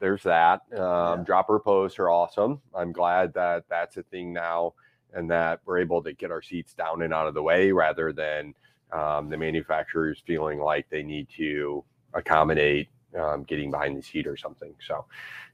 [0.00, 0.60] there's that.
[0.72, 1.22] Um, Yeah.
[1.24, 2.60] Dropper posts are awesome.
[2.74, 4.74] I'm glad that that's a thing now,
[5.12, 8.12] and that we're able to get our seats down and out of the way rather
[8.12, 8.54] than
[8.92, 12.88] um, the manufacturers feeling like they need to accommodate
[13.18, 14.74] um, getting behind the seat or something.
[14.86, 15.04] So,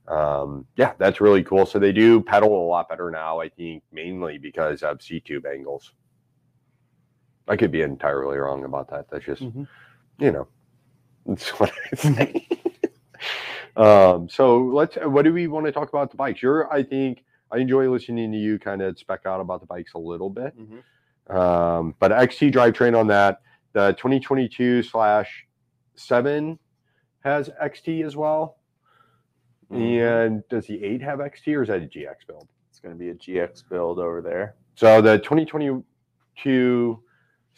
[0.09, 1.65] um, yeah, that's really cool.
[1.65, 5.47] So they do pedal a lot better now, I think, mainly because of seat tube
[5.47, 5.93] angles.
[7.51, 9.11] I could be entirely wrong about that.
[9.11, 9.67] That's just, Mhm.
[10.19, 10.47] you know,
[11.27, 12.49] that's what I say.
[13.77, 16.41] um, so let's, what do we want to talk about the bikes?
[16.43, 19.95] You're, I think, I enjoy listening to you kind of spec out about the bikes
[19.95, 20.55] a little bit.
[20.57, 21.35] Mhm.
[21.37, 23.41] Um, but XT drivetrain on that,
[23.73, 25.47] the 2022 slash
[25.97, 26.59] seven
[27.25, 28.59] has XT as well.
[29.73, 30.23] Mhm.
[30.29, 32.49] And does the eight have XT or is that a GX build?
[32.71, 34.55] It's going to be a GX build over there.
[34.77, 37.03] So the 2022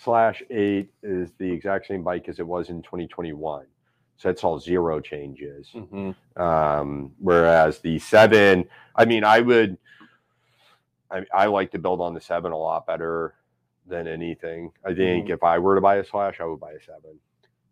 [0.03, 3.67] slash eight is the exact same bike as it was in 2021.
[4.17, 5.69] So that's all zero changes.
[5.75, 6.15] Mhm.
[6.37, 9.79] Um, whereas the seven, I mean, I would,
[11.11, 13.35] I, I like to build on the seven a lot better
[13.87, 14.73] than anything.
[14.85, 17.19] I think if I were to buy a slash, I would buy a seven.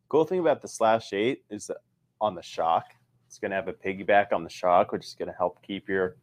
[0.09, 1.77] Cool thing about the Slash 8 is that
[2.21, 2.87] on the shock,
[3.29, 5.89] it's going to have a piggyback on the shock, which is going to help keep
[5.89, 6.17] your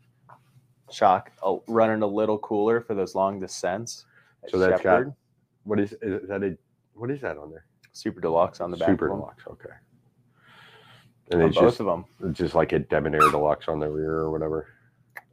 [0.91, 1.31] shock
[1.67, 4.05] running a little cooler for those long descents.
[4.49, 5.13] So that's got- Shepherd.
[5.67, 6.57] What is, is that a,
[6.93, 7.65] what is that on there?
[7.91, 8.87] Super Deluxe on the back.
[8.87, 9.43] Super deluxe.
[9.47, 9.69] Okay.
[11.31, 12.05] And On it's both just, of them.
[12.23, 14.67] it's just like a debonair deluxe on the rear or whatever,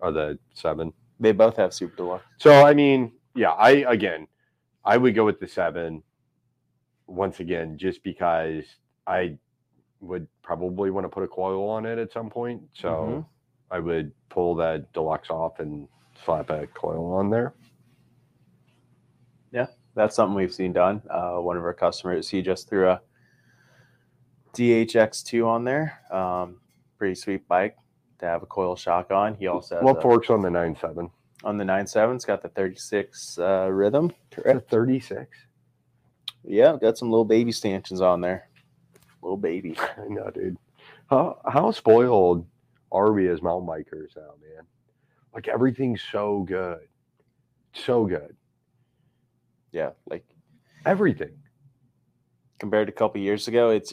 [0.00, 0.92] or the seven.
[1.20, 2.24] They both have Super Deluxe.
[2.38, 4.26] So I mean, yeah, I again,
[4.84, 6.02] I would go with the seven.
[7.06, 8.64] Once again, just because
[9.06, 9.36] I
[10.00, 13.26] would probably want to put a coil on it at some point, so Mhm.
[13.70, 15.86] I would pull that deluxe off and
[16.24, 17.54] slap a coil on there.
[19.94, 21.02] That's something we've seen done.
[21.08, 23.00] Uh, one of our customers, he just threw a
[24.54, 26.00] DHX2 on there.
[26.10, 26.60] Um,
[26.98, 27.76] pretty sweet bike
[28.18, 29.34] to have a coil shock on.
[29.34, 31.10] He also has What forks on the nine seven?
[31.42, 32.16] on the 97.
[32.16, 34.10] It's got the 36 uh, rhythm.
[34.30, 34.70] Correct.
[34.70, 35.36] Thirty six.
[36.42, 38.48] Yeah, got some little baby stanchions on there.
[39.22, 39.76] Little baby.
[39.98, 40.56] I know, dude.
[41.10, 42.46] How how spoiled
[42.92, 44.64] are we as mountain bikers now, man?
[45.34, 46.86] Like everything's so good,
[47.74, 48.36] so good.
[49.74, 50.24] Yeah, like
[50.86, 51.32] Everything.
[52.60, 53.92] compared to a couple years ago, it's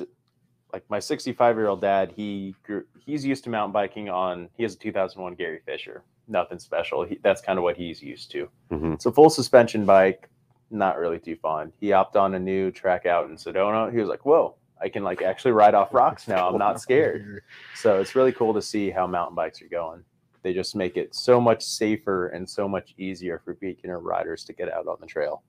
[0.72, 2.14] like my 65 year old dad.
[2.16, 4.48] He grew, he's used to mountain biking on.
[4.56, 6.04] He has a 2001 Gary Fisher.
[6.28, 7.04] Nothing special.
[7.04, 8.48] He, that's kind of what he's used to.
[8.72, 8.94] Mhm.
[8.94, 10.30] It's a full suspension bike.
[10.70, 11.74] Not really too fun.
[11.80, 13.92] He opted on a new track out in Sedona.
[13.92, 16.48] He was like, "Whoa, I can like actually ride off rocks now.
[16.48, 17.42] I'm not scared."
[17.76, 20.06] So it's really cool to see how mountain bikes are going.
[20.44, 24.54] They just make it so much safer and so much easier for beginner riders to
[24.54, 25.44] get out on the trail.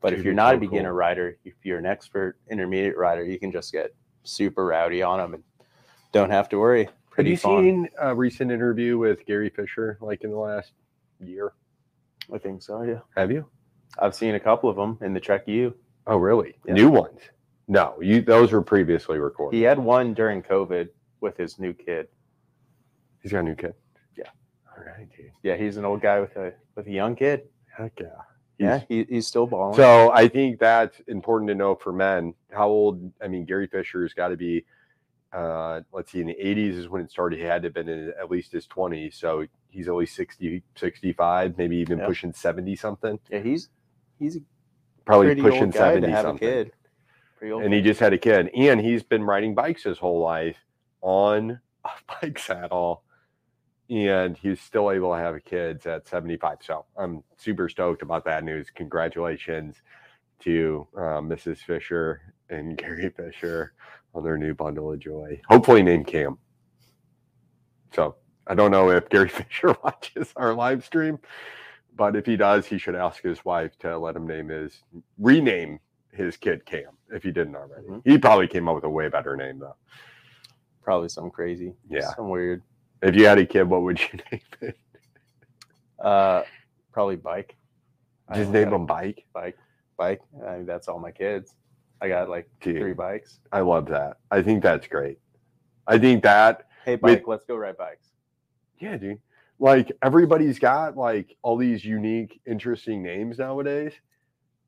[0.00, 0.98] But if you're not so a beginner cool.
[0.98, 5.34] rider, if you're an expert intermediate rider, you can just get super rowdy on them
[5.34, 5.42] and
[6.12, 6.88] don't have to worry.
[7.10, 7.64] Pretty Have you fun.
[7.64, 10.72] seen a recent interview with Gary Fisher, like in the last
[11.20, 11.52] year?
[12.32, 12.82] I think so.
[12.82, 13.46] Yeah, Have you?
[13.98, 15.74] I've seen a couple of them in the Trek U.
[16.06, 16.54] Oh, really?
[16.66, 16.74] Yeah.
[16.74, 17.18] New ones?
[17.66, 18.22] No, you.
[18.22, 19.56] Those were previously recorded.
[19.56, 20.88] He had one during COVID
[21.20, 22.06] with his new kid.
[23.22, 23.74] He's got a new kid.
[24.16, 24.28] Yeah.
[24.76, 25.32] All right, dude.
[25.42, 27.48] Yeah, he's an old guy with a with a young kid.
[27.76, 28.06] Heck yeah.
[28.58, 29.76] Yeah, He's- he, he's still balling.
[29.76, 32.34] So I think that's important to know for men.
[32.50, 33.12] How old?
[33.22, 34.64] I mean, Gary Fisher's got to be.
[35.32, 37.38] Uh, let's see, in the 80s is when it started.
[37.38, 39.14] He had to have been in at least his 20s.
[39.14, 42.06] So he's at least 60, 65, maybe even Yeah.
[42.06, 43.18] pushing 70 something.
[43.30, 43.68] yeah, he's
[44.18, 44.38] he's
[45.04, 46.48] Probably pushing old guy 70 to have something.
[46.48, 46.72] a kid.
[47.38, 47.62] Pretty old.
[47.62, 50.56] and he just had a kid and he's been riding bikes his whole life
[51.02, 51.90] on a
[52.20, 53.04] bike saddle
[53.90, 58.44] and he's still able to have kids at 75 so i'm super stoked about that
[58.44, 59.76] news congratulations
[60.40, 62.20] to uh, mrs fisher
[62.50, 63.72] and gary fisher
[64.14, 66.36] on their new bundle of joy hopefully named cam
[67.94, 71.18] so i don't know if gary fisher watches our live stream
[71.96, 74.82] but if he does he should ask his wife to let him name his
[75.18, 75.78] rename
[76.12, 77.86] his kid Cam if he didn't already.
[77.86, 78.02] Mhm.
[78.04, 79.76] He probably came up with a way better name though.
[80.82, 81.74] probably some crazy.
[81.88, 82.12] Yeah.
[82.16, 82.62] Some weird.
[83.02, 84.78] If you had a kid, what would you name it?
[85.98, 86.42] Uh,
[86.92, 87.56] probably bike.
[88.34, 89.24] Just name a him Bike.
[89.32, 89.56] bike.
[89.96, 90.20] Bike.
[90.46, 91.54] I mean, that's all my kids.
[92.00, 93.40] I got like Dude, three bikes.
[93.50, 94.18] I love that.
[94.30, 95.18] I think that's great.
[95.86, 97.24] I think that Hey, With- bike.
[97.26, 98.08] let's go ride bikes.
[98.78, 99.18] yeah, dude.
[99.58, 103.92] Like everybody's got like all these unique, interesting names nowadays.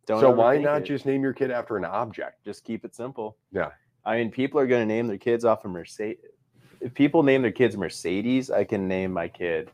[0.07, 0.85] Don't so why not it.
[0.87, 2.45] just name your kid after an object?
[2.45, 3.37] just keep it simple?
[3.53, 3.71] Yeah.
[4.05, 6.19] I mean, people are going to name their kids off of Mercedes.
[6.81, 9.71] If people name their kids Mercedes, I can name my kid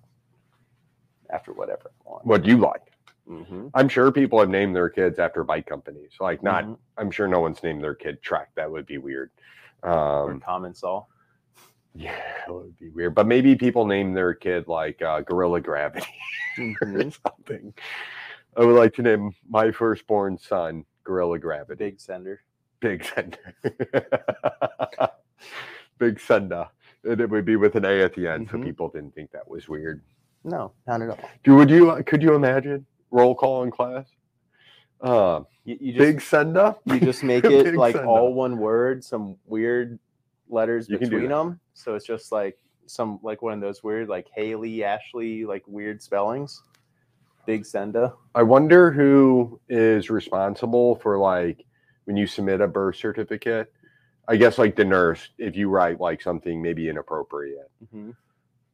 [1.31, 2.27] after whatever I want.
[2.27, 2.93] What do you like?
[3.29, 3.71] Mhm.
[3.75, 6.13] I'm sure people have named their kids after bike companies.
[6.21, 6.65] Like, not.
[6.65, 6.79] Mhm.
[6.97, 8.51] I'm sure no one's named their kid Trek.
[8.55, 9.31] That would be weird.
[9.83, 11.09] or Um, Common Sol.
[11.95, 13.15] yeah, it would be weird.
[13.15, 16.07] But maybe people name their kid like uh, Gorilla Gravity
[16.59, 17.19] or Mhm.
[17.23, 17.75] something.
[18.57, 21.77] I would like to name my firstborn son Gorilla Gravity.
[21.79, 22.43] Big sender.
[22.81, 23.55] Big Sender.
[25.99, 26.71] Big Senda.
[27.07, 28.65] And it would be with an A at the end, so Mhm.
[28.65, 30.03] people didn't think that was weird.
[30.45, 31.19] No, not at all.
[31.45, 34.07] Do would you could you imagine roll call in class?
[35.01, 36.77] Uh, You, you just Big Senda.
[36.87, 38.09] you just make it like Senda.
[38.09, 39.99] all one word, some weird
[40.49, 41.61] letters You between them.
[41.75, 46.01] So it's just like some like one of those weird like Haley, Ashley, like weird
[46.03, 46.63] spellings.
[47.45, 48.15] Big Senda.
[48.35, 51.65] I wonder who is responsible for like
[52.05, 53.73] when you submit a birth certificate.
[54.29, 58.15] I guess like the nurse, if you write like something maybe inappropriate, Mhm.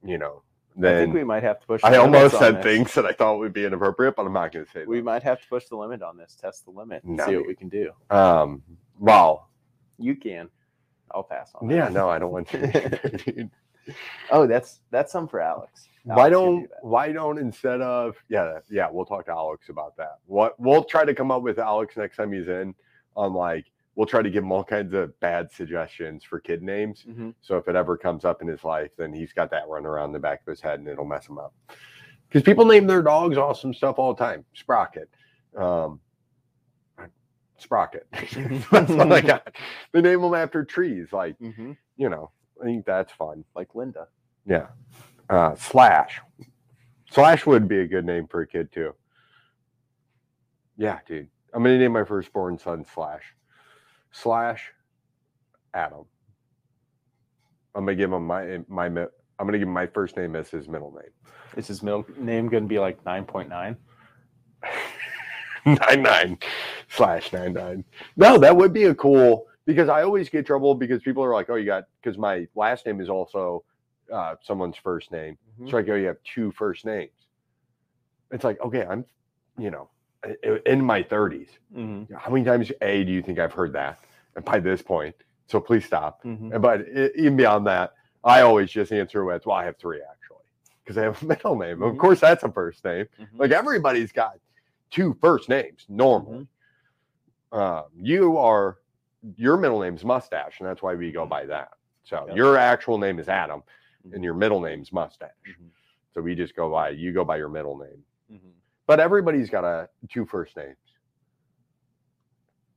[0.03, 1.81] you know, I think then we might have to push.
[1.85, 2.65] I, almost said this.
[2.65, 5.05] things that I thought would be inappropriate, but I'm not going to say We them.
[5.05, 6.35] might have to push the limit on this.
[6.35, 7.05] Test the limit.
[7.05, 7.93] And No, see what we can do.
[8.09, 8.63] Um,
[8.99, 9.47] wow.
[9.99, 10.49] You can.
[11.11, 11.69] I'll pass on.
[11.69, 11.75] that.
[11.75, 13.51] Yeah, no, I don't want to.
[14.31, 15.89] Oh, that's that's some for Alex.
[16.05, 19.71] why Alex can don't do why don't instead of yeah yeah we'll talk to Alex
[19.71, 20.19] about that.
[20.27, 22.77] What we'll try to come up with Alex next time he's in
[23.17, 27.05] on like we'll try to give him all kinds of bad suggestions for kid names.
[27.09, 27.35] Mhm.
[27.43, 30.13] So if it ever comes up in his life, then he's got that run around
[30.13, 31.53] the back of his head and it'll mess him up.
[32.29, 34.45] Because people name their dogs awesome stuff all the time.
[34.55, 35.11] Sprocket.
[35.57, 36.01] Um,
[37.59, 38.07] Sprocket.
[38.73, 39.55] That's what I got.
[39.93, 41.13] They name them after trees.
[41.13, 41.77] Like, Mhm.
[41.97, 43.45] you know, I think that's fun.
[43.55, 44.09] Like Linda.
[44.47, 44.69] Yeah.
[45.29, 46.21] Uh, Slash.
[47.11, 48.95] Slash would be a good name for a kid too.
[50.77, 51.29] Yeah, dude.
[51.53, 53.35] I'm gonna name my firstborn son Slash.
[54.13, 54.73] Slash
[55.75, 56.05] Adam.
[57.75, 60.69] I'm gonna give him my my I'm gonna give him my first name as his
[60.69, 61.11] middle name.
[61.57, 63.77] Is his middle name to be like nine point nine?
[65.67, 66.39] nine nine
[66.89, 67.85] slash nine nine.
[68.17, 71.49] No, that would be a cool because I always get trouble because people are like,
[71.51, 73.65] oh, you got because my last name is also
[74.13, 75.39] uh, someone's first name.
[75.61, 75.71] Mhm.
[75.71, 77.11] So I go, you have two first names.
[78.31, 79.05] It's like, okay, I'm,
[79.59, 79.89] you know,
[80.67, 81.49] in my 30s.
[81.77, 82.15] Mm-hmm.
[82.15, 83.99] How many times A do you think I've heard that?
[84.37, 85.15] And by this point,
[85.47, 86.23] so please stop.
[86.25, 86.59] Mm-hmm.
[86.61, 90.45] But even beyond that, I always just answer with, well, I have three actually,
[90.85, 91.83] because I have a middle name.
[91.83, 91.99] Of Mhm.
[91.99, 93.07] course, that's a first name.
[93.21, 93.37] Mm-hmm.
[93.37, 94.39] Like everybody's got
[94.91, 96.47] two first names normally.
[97.51, 98.79] Um, you are
[99.37, 101.71] your middle name's Mustache, and that's why we go by that.
[102.05, 102.37] So Yep.
[102.37, 103.63] your actual name is Adam,
[104.13, 105.31] and your middle name's Mustache.
[106.15, 108.03] So we just go by you go by your middle name.
[108.93, 110.77] But everybody's got a two first names.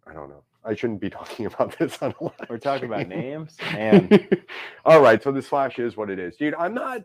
[0.07, 0.43] I don't know.
[0.63, 4.09] I shouldn't be talking about this on a live We're talking about names, man.
[4.85, 6.53] All right, so the slash is what it is, dude.
[6.53, 7.01] I'm not.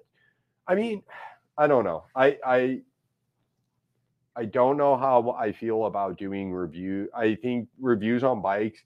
[0.69, 1.03] I mean,
[1.59, 2.05] I don't know.
[2.15, 2.83] I I
[4.37, 7.09] I don't know how I feel about doing review.
[7.13, 8.79] I think reviews on bikes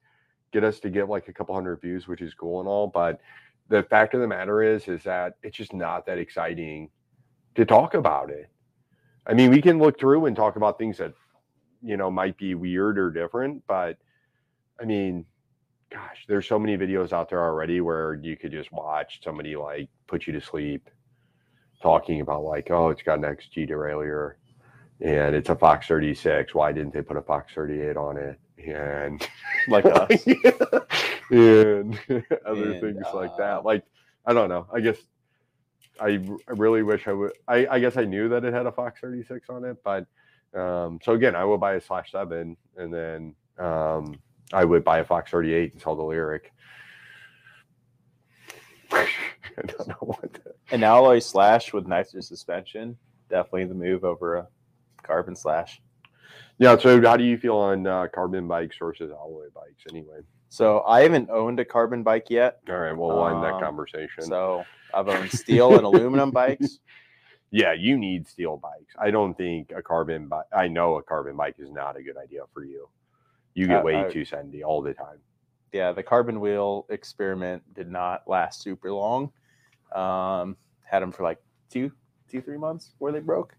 [0.54, 2.86] get us to get like a couple hundred views, which is cool and all.
[2.86, 3.20] But
[3.68, 6.88] the fact of the matter is, is that it's just not that exciting
[7.56, 8.48] to talk about it.
[9.26, 11.14] I mean, we can look through and talk about things that
[11.82, 13.98] you know might be weird or different, but
[14.80, 15.24] I mean,
[15.90, 19.88] gosh, there's so many videos out there already where you could just watch somebody like
[20.06, 20.90] put you to sleep
[21.82, 24.34] talking about like, oh, it's got an XT derailleur
[25.00, 26.54] and it's a Fox 36.
[26.54, 28.38] Why didn't they put a Fox 38 on it?
[28.66, 29.26] And
[29.68, 30.24] Like us.
[31.30, 31.98] and
[32.46, 33.64] other And, things like uh, that.
[33.64, 33.84] Like,
[34.26, 34.66] I don't know.
[34.72, 34.96] I guess
[36.00, 37.32] I, really wish I would.
[37.46, 40.06] I, I guess I knew that it had a Fox 36 on it, but
[40.54, 44.16] um, so again, I will buy a slash seven and then um,
[44.52, 46.46] I would buy a Fox 38 and sell the Lyrik.
[48.92, 50.38] I don't know what
[50.70, 52.96] An alloy slash with nicer suspension,
[53.28, 54.48] definitely the move over a
[55.02, 55.80] carbon slash.
[56.58, 56.76] Yeah.
[56.78, 59.84] So, how do you feel on uh, carbon bikes versus alloy bikes?
[59.90, 60.20] Anyway.
[60.48, 62.60] So I haven't owned a carbon bike yet.
[62.68, 62.92] All right.
[62.96, 64.22] We'll wind that Um, conversation.
[64.24, 66.78] So I've owned steel and aluminum bikes.
[67.50, 68.94] yeah, you need steel bikes.
[68.98, 70.46] I don't think a carbon bike.
[70.56, 72.88] I know a carbon bike is not a good idea for you.
[73.54, 75.18] You get Uh, way I- too sandy all the time.
[75.72, 79.32] Yeah, the carbon wheel experiment did not last super long.
[79.92, 81.38] Um, had them for like
[81.68, 81.90] two,
[82.28, 83.56] two, three months where they broke.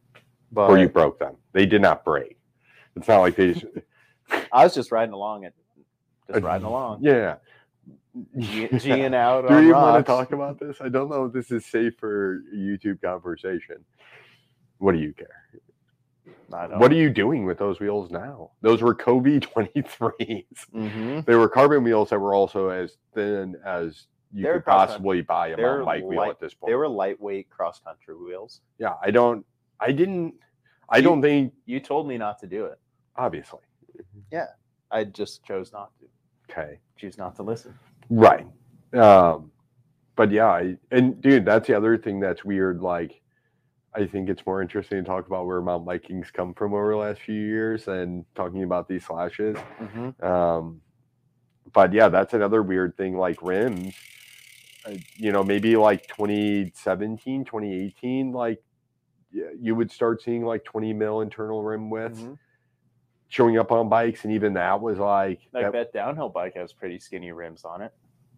[0.50, 1.36] But or you broke them.
[1.52, 2.38] They did not break.
[2.96, 3.54] It's not like they.
[3.54, 3.66] Just,
[4.54, 5.54] I was just riding along it,
[6.28, 7.36] just riding along, yeah.
[8.38, 10.78] G- G'ing out Do you want to talk about this?
[10.82, 13.84] I don't know if this is safe for YouTube conversation.
[14.80, 15.42] What do you care?
[16.48, 18.52] What are you doing with those wheels now?
[18.62, 20.46] Those were Kobe 23s.
[20.72, 25.22] hmm They were carbon wheels that were also as thin as you They're could possibly
[25.22, 26.70] buy a mountain bike wheel at this point.
[26.72, 28.62] They were lightweight cross country wheels.
[28.80, 29.46] yeah, I don't,
[29.80, 30.36] I didn't,
[30.90, 32.80] I You- don't think, You told me not to do it.
[33.16, 33.60] obviously.
[34.32, 34.48] Yeah,
[34.92, 36.06] I just chose not to.
[36.58, 36.80] Okay.
[36.98, 37.78] Choose not to listen.
[38.10, 38.48] Right.
[38.94, 39.52] Um,
[40.16, 42.82] but yeah, I, and dude, that's the other thing that's weird.
[42.82, 43.22] Like,
[43.94, 46.98] I think it's more interesting to talk about where Mount biking's come from over the
[46.98, 49.58] last few years than talking about these slashes.
[49.80, 50.26] Mm-hmm.
[50.26, 50.82] Um,
[51.74, 53.18] but yeah, that's another weird thing.
[53.18, 53.96] Like rims,
[54.86, 58.62] uh, you know, maybe like 2017, 2018, like
[59.60, 62.38] you would start seeing like 20 mil internal rim widths Mhm.
[63.28, 66.74] Showing up on bikes, and even that was like Like that, that downhill bike has
[66.74, 67.92] pretty skinny rims on it.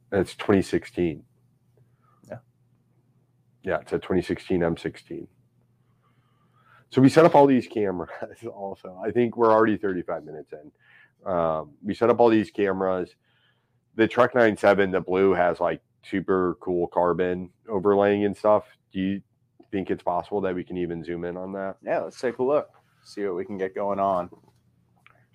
[0.09, 1.23] that's 2016.
[2.29, 2.37] Yeah.
[3.63, 5.27] Yeah, it's a 2016 M16.
[6.89, 8.09] So we set up all these cameras
[8.53, 8.99] also.
[9.05, 10.71] I think we're already 35 minutes in.
[11.31, 13.15] Um, we set up all these cameras.
[13.95, 18.63] The Trek 97, the blue has like super cool carbon overlaying and stuff.
[18.93, 19.21] Do you
[19.71, 21.75] think it's possible that we can even zoom in on that?
[21.83, 22.69] Yeah, let's take a look.
[23.03, 24.29] See what we can get going on.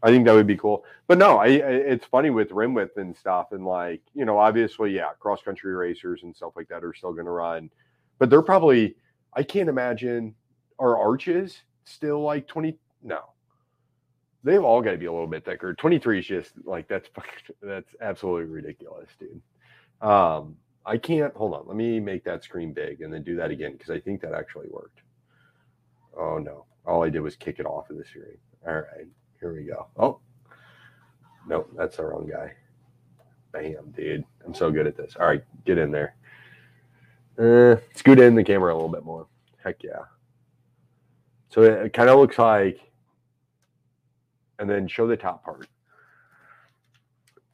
[0.02, 0.84] I think that would be cool.
[1.06, 4.38] But no, I, I it's funny with rim width and stuff, and like you know,
[4.38, 7.70] obviously, yeah, cross country racers and stuff like that are still going to run,
[8.18, 8.96] but they're probably.
[9.34, 10.34] I can't imagine
[10.78, 12.76] are arches still like twenty.
[13.02, 13.20] No,
[14.44, 15.72] they've all got to be a little bit thicker.
[15.74, 17.08] Twenty three is just like that's
[17.62, 19.40] that's absolutely ridiculous, dude.
[20.06, 21.66] Um, I can't hold on.
[21.66, 24.34] Let me make that screen big and then do that again because I think that
[24.34, 25.00] actually worked.
[26.18, 26.66] Oh no!
[26.84, 28.36] All I did was kick it off of the screen.
[28.66, 29.06] All right.
[29.42, 29.88] Here we go.
[29.98, 30.20] Oh,
[31.48, 32.52] nope, that's the wrong guy.
[33.50, 34.24] Bam, dude.
[34.46, 35.16] I'm so good at this.
[35.18, 36.14] All right, get in there.
[37.36, 39.26] Uh, scoot in the camera a little bit more.
[39.64, 40.04] Heck yeah.
[41.48, 42.78] So it, it kind of looks like,
[44.60, 45.66] and then show the top part.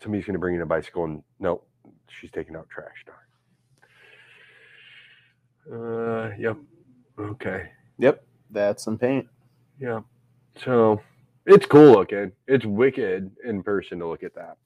[0.03, 1.67] Somebody's going to bring in a bicycle and nope,
[2.09, 3.07] she's taking out trash.
[5.71, 6.33] Darn.
[6.33, 6.59] Uh, yep.
[7.19, 7.71] Okay.
[7.99, 9.27] Yep, that's some paint.
[9.81, 10.01] Yeah.
[10.63, 11.01] So
[11.49, 12.31] it's cool looking.
[12.47, 14.57] It's wicked in person to look at that.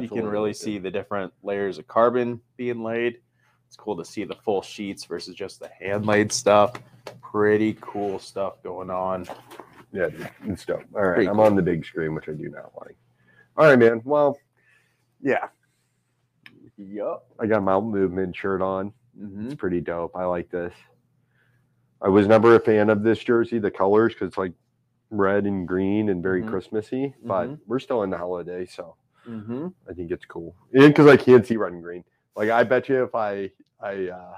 [0.00, 3.18] you can really see the different layers of carbon being laid.
[3.66, 6.74] It's cool to see the full sheets versus just the hand laid stuff.
[7.20, 9.26] Pretty cool stuff going on.
[9.92, 10.82] Yeah, dude, it's dope.
[10.94, 11.44] All right, Pretty I'm cool.
[11.44, 12.96] on the big screen, which I do not like.
[13.56, 14.00] All right, man.
[14.04, 14.38] Well,
[15.20, 15.48] yeah,
[16.78, 17.26] Yup.
[17.38, 18.92] I got my Movement shirt on.
[19.18, 20.16] hmm It's pretty dope.
[20.16, 20.72] I like this.
[22.00, 24.52] I was never a fan of this jersey, the colors, because it's like
[25.10, 26.48] red and green and very Mhm.
[26.48, 27.14] Christmassy.
[27.24, 27.58] But Mhm.
[27.66, 30.54] we're still in the holiday, so hmm I think it's cool.
[30.72, 32.04] And because I can't see red and green.
[32.36, 33.50] Like I bet you if I
[33.80, 34.34] I uh,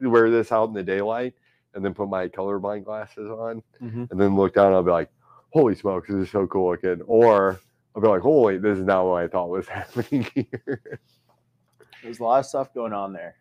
[0.00, 1.34] wear this out in the daylight
[1.74, 5.10] and then put my colorblind glasses on hmm and then look down, I'll be like,
[5.52, 7.58] "Holy smokes, this is so cool looking!" Or
[7.94, 11.00] I'll be like, "Holy, this is not what I thought was happening here."
[12.02, 13.36] There's a lot of stuff going on there.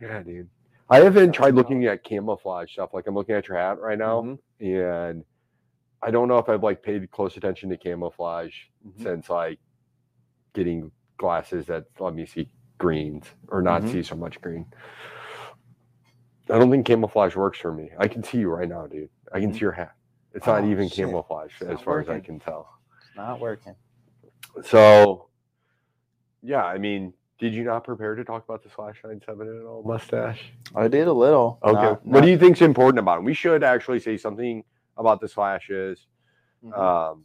[0.00, 0.48] yeah, dude.
[0.90, 2.94] I haven't tried looking at camouflage stuff.
[2.94, 4.38] Like I'm looking at your hat right now, Mhm.
[4.60, 5.24] and
[6.02, 8.54] I don't know if I've like paid close attention to camouflage
[8.86, 9.02] Mhm.
[9.02, 9.58] since like
[10.52, 13.88] getting glasses that let me see greens or not Mhm.
[13.92, 14.66] see so much green.
[16.50, 17.90] I don't think camouflage works for me.
[17.98, 19.10] I can see you right now, dude.
[19.32, 19.54] I can Mhm.
[19.54, 19.94] see your hat.
[20.32, 21.06] It's not Oh, even shit.
[21.06, 22.68] camouflage It's as not far as I can tell.
[22.98, 23.74] It's not working.
[24.62, 25.28] So,
[26.42, 29.64] yeah, I mean, did you not prepare to talk about the slash nine seven at
[29.64, 30.52] all, mustache?
[30.74, 31.58] I did a little.
[31.62, 31.72] Okay.
[31.72, 33.24] Not- what do not- you think's important about it?
[33.24, 34.64] We should actually say something
[34.98, 36.06] about the slashes.
[36.64, 36.76] Mhm.
[36.76, 37.24] Um,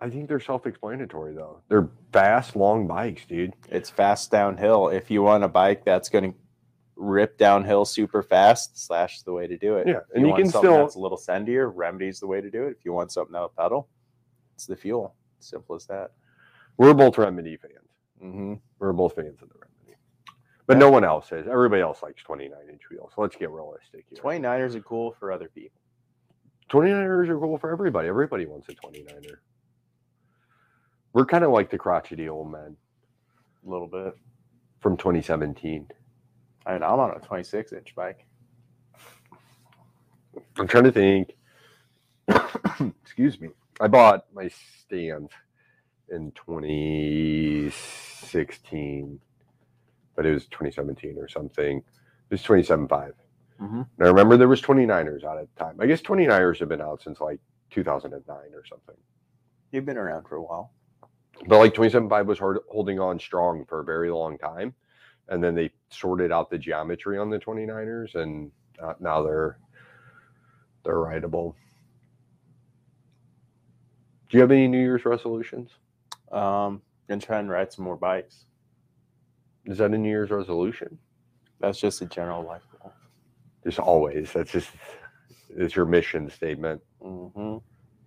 [0.00, 1.60] I think they're self-explanatory though.
[1.68, 3.54] They're fast, long bikes, dude.
[3.70, 4.88] It's fast downhill.
[4.88, 6.38] If you want a bike that's going to
[6.96, 9.86] rip downhill super fast, slash is the way to do it.
[9.86, 12.50] Yeah, If and you want can still- that's a little sendier, remedy's the way to
[12.50, 12.76] do it.
[12.78, 13.88] If you want something that'll pedal,
[14.54, 15.14] it's the fuel.
[15.40, 16.12] Simple as that.
[16.76, 17.72] We're both Remedy fans.
[18.18, 19.65] hmm We're both fans of the Remedy,
[20.66, 21.46] but no one else is.
[21.48, 23.12] Everybody else likes 29 inch wheels.
[23.14, 24.18] So let's get realistic here.
[24.22, 25.80] 29ers are cool for other people.
[26.70, 28.08] 29ers are cool for everybody.
[28.08, 29.36] Everybody wants a 29er.
[31.12, 32.76] We're kind of like the crotchety old men
[33.66, 34.14] A little bit.
[34.80, 35.88] from 2017.
[36.66, 38.26] I mean, I'm on a 26 inch bike.
[40.58, 41.36] I'm trying to think.
[43.04, 43.48] Excuse me.
[43.80, 44.50] I bought my
[44.82, 45.30] stand
[46.10, 49.20] in 2016,
[50.16, 51.78] but it was 2017 or something.
[51.78, 51.84] It
[52.30, 52.88] was 27.5.
[53.60, 53.76] Mm-hmm.
[53.76, 55.76] And I remember there was 29ers out at the time.
[55.80, 57.40] I guess 29ers have been out since like
[57.70, 58.96] 2009 or something.
[59.72, 60.72] You've been around for a while.
[61.48, 64.74] But like 27.5 was hard, holding on strong for a very long time.
[65.28, 68.52] And then they sorted out the geometry on the 29ers and
[68.82, 69.58] uh, now they're
[70.84, 71.56] They're rideable.
[74.30, 75.70] Do you have any New Year's resolutions?
[76.32, 78.46] Um, gonna try and ride some more bikes.
[79.66, 80.98] Is that a New Year's resolution?
[81.60, 82.92] That's just a general life goal.
[83.64, 84.32] Just always.
[84.32, 84.70] That's just
[85.50, 86.80] it's your mission statement.
[87.02, 87.56] hmm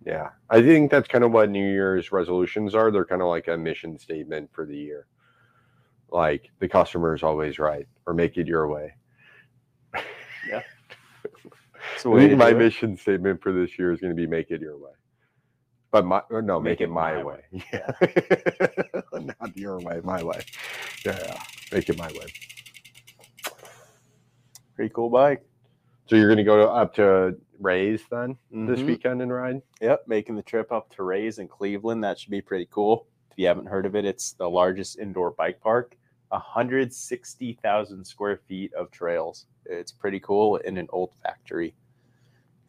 [0.06, 0.30] Yeah.
[0.50, 2.92] I think that's kind of what New Year's resolutions are.
[2.92, 5.08] They're kind of like a mission statement for the year.
[6.12, 8.94] Like the customer is always right or make it your way.
[10.50, 10.62] Yeah.
[11.98, 14.62] So I think my mission statement for this year is going to be make it
[14.62, 14.92] your way.
[15.92, 17.42] But my or no, make, it, my, way.
[17.74, 17.92] Yeah.
[19.14, 20.42] Not your way, my way.
[21.06, 21.40] Yeah.
[21.72, 22.28] Make it my way.
[24.76, 25.44] pretty cool bike.
[26.06, 28.86] So you're going to go up to Ray's then this Mhm.
[28.86, 29.62] weekend and ride?
[29.82, 32.04] Yep, making the trip up to Ray's in Cleveland.
[32.04, 33.06] That should be pretty cool.
[33.32, 35.98] If you haven't heard of it, it's the largest indoor bike park.
[36.30, 39.48] 160,000 square feet of trails.
[39.66, 41.76] It's pretty cool in an old factory.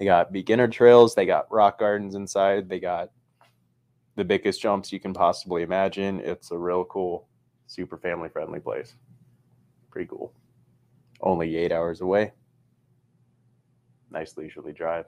[0.01, 3.11] They got beginner trails, they got rock gardens inside, they got
[4.17, 6.21] the biggest jumps you can possibly imagine.
[6.21, 7.29] It's a real cool,
[7.67, 8.95] super family friendly place.
[9.91, 10.33] Pretty cool.
[11.21, 12.33] Only eight hours away.
[14.11, 15.05] Nice leisurely drive.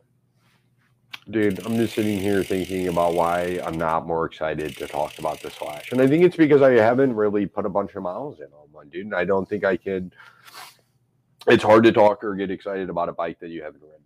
[1.30, 5.40] Dude, I'm just sitting here thinking about why I'm not more excited to talk about
[5.40, 5.92] the Slash.
[5.92, 8.70] And I think it's because I haven't really put a bunch of miles in on
[8.70, 9.06] one, dude.
[9.06, 10.14] And I don't think I could.
[11.46, 14.02] It's hard to talk or get excited about a bike that you haven't ridden.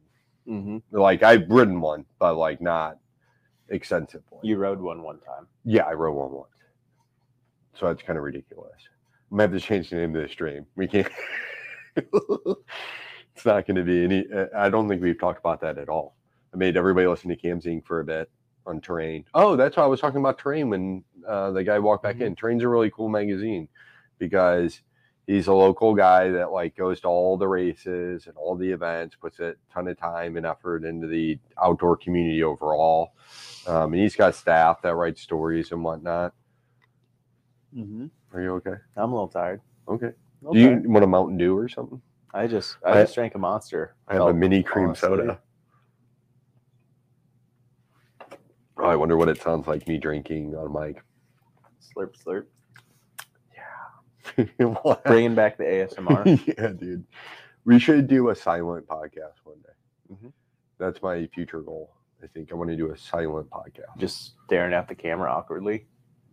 [0.48, 0.78] Mm-hmm.
[0.90, 2.98] Like, I've ridden one, but like not
[3.68, 4.38] extensively.
[4.42, 5.46] You rode one one time.
[5.64, 6.50] yeah, I rode one once.
[7.74, 8.88] So that's kind of ridiculous.
[9.30, 10.66] I'm to have to change the name of the stream.
[10.76, 11.08] We can't.
[11.96, 14.26] it's not going to be any.
[14.56, 16.14] I don't think we've talked about that at all.
[16.54, 18.30] I made everybody listen to Cam Zink for a bit
[18.66, 19.24] on Terrain.
[19.34, 22.34] Oh, that's why I was talking about Terrain when uh, the guy walked back in.
[22.36, 23.68] Terrain's a really cool magazine
[24.18, 24.80] because
[25.26, 29.16] he's a local guy that like goes to all the races and all the events,
[29.16, 33.12] puts a ton of time and effort into the outdoor community overall.
[33.66, 36.32] Um, and he's got staff that write stories and whatnot.
[37.76, 38.06] Mm-hmm.
[38.32, 38.74] Are you okay?
[38.96, 39.60] I'm a little tired.
[39.88, 40.12] Okay.
[40.42, 40.86] Little Do you tired.
[40.86, 42.00] want a Mountain Dew or something?
[42.32, 43.94] I just I, I- just drank a monster.
[44.08, 45.08] I have a mini cream honestly.
[45.08, 45.40] soda.
[48.78, 51.02] Oh, I wonder what it sounds like me drinking on mic.
[51.80, 52.44] Slurp slurp.
[55.04, 56.46] Bringing back the ASMR.
[56.58, 57.04] yeah, dude.
[57.64, 60.14] We should do a silent podcast one day.
[60.14, 60.32] Mhm.
[60.78, 61.94] That's my future goal.
[62.22, 63.96] I think I want to do a silent podcast.
[63.98, 65.86] just staring at the camera awkwardly.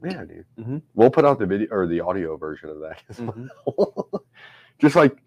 [0.04, 0.46] yeah, dude.
[0.60, 0.82] Mhm.
[0.96, 3.02] We'll put out the video or the audio version of that.
[3.10, 3.48] as Mhm.
[3.66, 4.10] well.
[4.80, 5.18] just like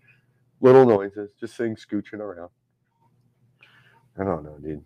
[0.61, 2.51] little noises, just things scooching around.
[4.19, 4.85] I don't know, dude.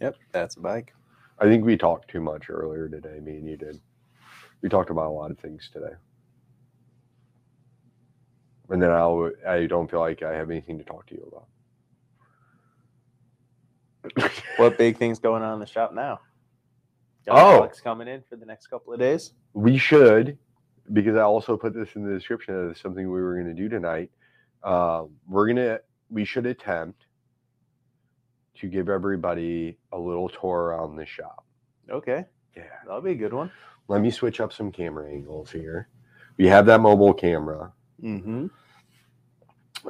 [0.00, 0.94] Yep, that's a bike.
[1.40, 3.20] I think we talked too much earlier today.
[3.20, 3.80] Me and you did.
[4.62, 5.94] We talked about a lot of things today.
[8.70, 11.46] And then I I don't feel like I have anything to talk to you about.
[14.56, 16.20] What big things going on in the shop now?
[17.28, 17.56] Oh.
[17.56, 19.32] Alex coming in for the next couple of days.
[19.52, 20.38] we should,
[20.92, 23.68] because I also put this in the description as something we were going to do
[23.68, 24.10] tonight.
[24.62, 25.78] Uh, we're gonna
[26.10, 27.04] we should attempt
[28.56, 31.44] to give everybody a little tour around the shop.
[31.90, 32.24] Okay,
[32.56, 32.62] Yeah.
[32.86, 33.50] that'll be a good one.
[33.88, 35.88] Let me switch up some camera angles here.
[36.36, 37.72] We have that mobile camera.
[38.02, 38.46] Mm-hmm.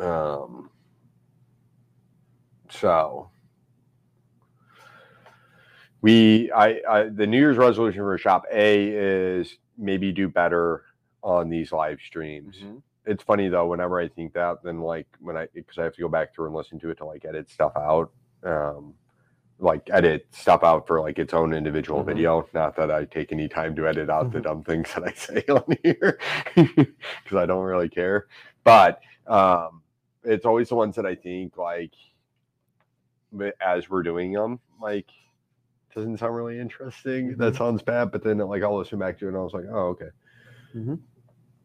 [0.02, 0.70] Um,
[2.70, 3.30] so
[6.00, 10.84] we, I, I, the New Year's resolution for Shop A is maybe do better
[11.22, 12.56] on these live streams.
[12.58, 12.82] Mhm.
[13.04, 16.00] It's funny though, whenever I think that, then like when I, because I have to
[16.00, 18.12] go back through and listen to it to like edit stuff out,
[18.44, 18.94] um,
[19.60, 22.06] like edit stuff out for like its own individual Mhm.
[22.06, 22.48] video.
[22.54, 25.44] Not that I take any time to edit out the dumb things that I say
[25.48, 26.18] on here
[26.54, 28.26] because I don't really care.
[28.62, 29.82] But um,
[30.22, 31.92] it's always the ones that I think like
[33.60, 35.10] as we're doing them, like
[35.94, 37.36] doesn't sound really interesting.
[37.36, 39.64] That sounds bad, but then like I'll listen back to it and I was like,
[39.70, 40.10] oh okay.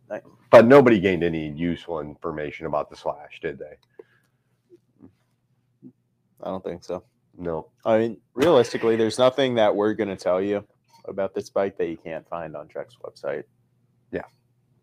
[0.09, 0.21] Nice.
[0.49, 3.77] But nobody gained any useful information about the slash, did they?
[6.41, 7.03] I don't think so.
[7.37, 7.67] No.
[7.85, 10.65] I mean, realistically, there's nothing that we're going to tell you
[11.05, 13.43] about this bike that you can't find on Trek's website.
[14.11, 14.21] Yeah,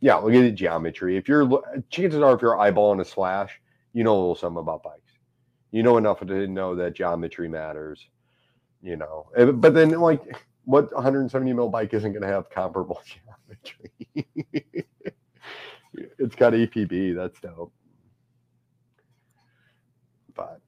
[0.00, 0.16] Yeah.
[0.16, 1.16] look at the geometry.
[1.16, 1.48] If you're
[1.90, 3.60] chances are, if you're eyeballing a slash,
[3.92, 5.12] you know a little something about bikes.
[5.70, 8.08] You know enough to know that geometry matters.
[8.82, 10.22] You know, Eh, but then like,
[10.64, 13.00] what 170 mil bike isn't going to have comparable
[13.54, 13.92] geometry?
[16.18, 17.14] it's got APB.
[17.14, 17.72] That's dope.
[20.34, 20.60] But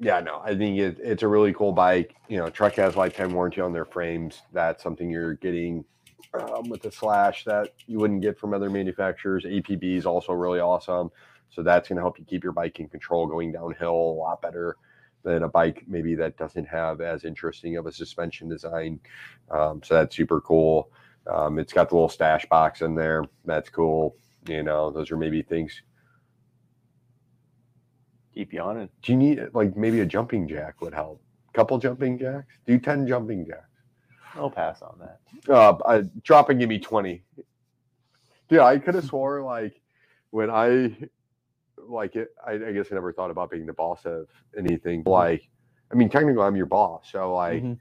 [0.00, 2.14] yeah, no, I think it, it's a really cool bike.
[2.28, 4.42] You know, Trek has lifetime warranty on their frames.
[4.52, 5.84] That's something you're getting
[6.34, 9.44] um, with the slash that you wouldn't get from other manufacturers.
[9.44, 11.10] APB is also really awesome.
[11.50, 14.42] So that's going to help you keep your bike in control going downhill a lot
[14.42, 14.76] better
[15.24, 19.00] than a bike maybe that doesn't have as interesting of a suspension design.
[19.50, 20.90] Um, so that's super cool.
[21.26, 23.24] Um, it's got the little stash box in there.
[23.44, 24.16] That's cool.
[24.46, 25.82] You know, those are maybe things.
[28.38, 28.88] Keep yawning.
[29.02, 31.20] Do you need like maybe a jumping jack would help?
[31.54, 32.46] Couple jumping jacks?
[32.66, 33.66] Do 10 jumping jacks.
[34.36, 35.18] I'll pass on that.
[35.52, 37.24] Uh, uh, drop and give me 20.
[38.48, 39.80] Yeah, I could have swore like
[40.30, 40.96] when I
[41.76, 45.02] like it, I, I guess I never thought about being the boss of anything.
[45.04, 45.48] Like,
[45.90, 47.08] I mean, technically, I'm your boss.
[47.10, 47.80] So, like, Mhm.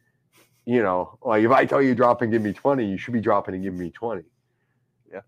[0.66, 3.22] you know, like if I tell you drop and give me 20, you should be
[3.22, 4.24] dropping and giving me 20.
[5.14, 5.22] Yeah,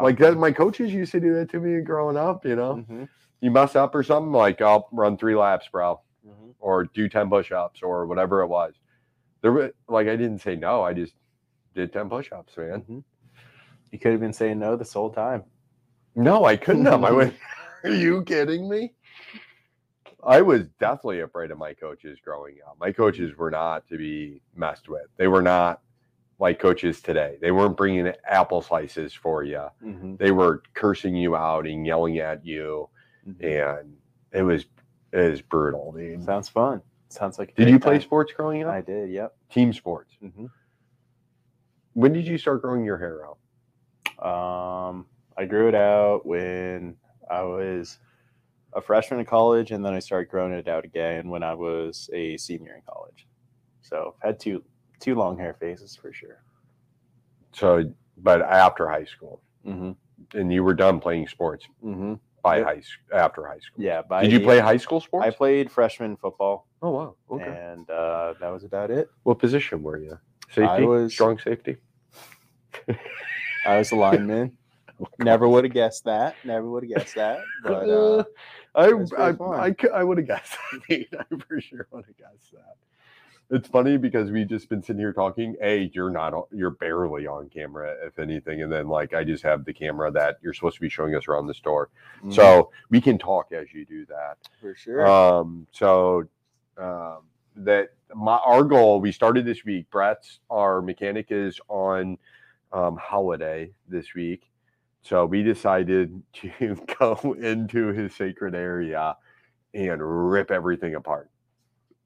[0.00, 2.46] Like that, my coaches used to do that to me growing up.
[2.46, 3.08] You know, Mhm.
[3.40, 6.54] You mess up or something, like I'll run three laps, bro, Mhm.
[6.58, 8.74] or do 10 push ups or whatever it was.
[9.42, 10.82] There, were- like, I didn't say no.
[10.82, 11.14] I just
[11.74, 12.82] did 10 push ups, man.
[12.82, 13.04] Mhm.
[13.92, 15.44] You could have been saying no this whole time.
[16.14, 17.04] No, I couldn't have.
[17.04, 17.34] I went,
[17.84, 18.94] Are you kidding me?
[20.24, 22.76] I was definitely afraid of my coaches growing up.
[22.80, 25.06] My coaches were not to be messed with.
[25.18, 25.82] They were not
[26.40, 27.38] like coaches today.
[27.40, 29.66] They weren't bringing apple slices for you.
[29.84, 30.18] Mhm.
[30.18, 32.88] They were cursing you out and yelling at you.
[33.40, 33.96] And
[34.32, 34.66] it was
[35.12, 36.24] it was brutal, dude.
[36.24, 36.82] Sounds fun.
[37.08, 37.54] Sounds like.
[37.54, 38.02] Did you play time.
[38.02, 38.72] sports growing up?
[38.72, 39.10] I did.
[39.10, 39.34] Yep.
[39.50, 40.14] Team sports.
[40.20, 40.46] hmm
[41.94, 43.38] When did you start growing your hair out?
[44.26, 45.06] Um,
[45.36, 46.96] I grew it out when
[47.30, 47.98] I was
[48.72, 52.10] a freshman in college, and then I started growing it out again when I was
[52.12, 53.26] a senior in college.
[53.82, 54.64] So I've had two
[55.00, 56.42] two long hair phases for sure.
[57.52, 60.38] So, but after high school, Mm-hmm.
[60.38, 62.14] and you were done playing sports Mm-hmm.
[62.42, 63.84] By high s- after high school.
[63.84, 64.02] Yeah.
[64.02, 65.26] By Did you play high school sports?
[65.26, 67.14] I played freshman football, Oh wow.
[67.30, 67.44] Okay.
[67.44, 69.08] and uh, that was about it.
[69.24, 70.18] What position were you?
[70.52, 70.84] Safety.
[70.84, 71.76] was- strong safety.
[73.66, 74.56] I was a lineman.
[75.18, 76.36] Never would have guessed that.
[76.44, 77.40] Never would have guessed that.
[77.64, 78.24] But uh,
[78.74, 79.28] I pretty I.
[79.64, 80.56] I, cou- I would have guessed.
[80.88, 81.06] that.
[81.18, 82.76] I for sure would have guessed that.
[83.50, 85.54] It's funny because we've just been sitting here talking.
[85.62, 89.42] A, you're not, on- you're barely on camera, if anything, and then like I just
[89.44, 91.90] have the camera that you're supposed to be showing us around the store,
[92.24, 94.36] mm, so we can talk as you do that.
[94.60, 95.06] for sure.
[95.06, 96.24] Um, so
[96.76, 97.18] um,
[97.56, 99.88] that my our goal we started this week.
[99.90, 102.18] Brett's our mechanic is on
[102.72, 104.50] um, holiday this week,
[105.02, 109.16] so we decided to go into his sacred area
[109.74, 111.30] and rip everything apart,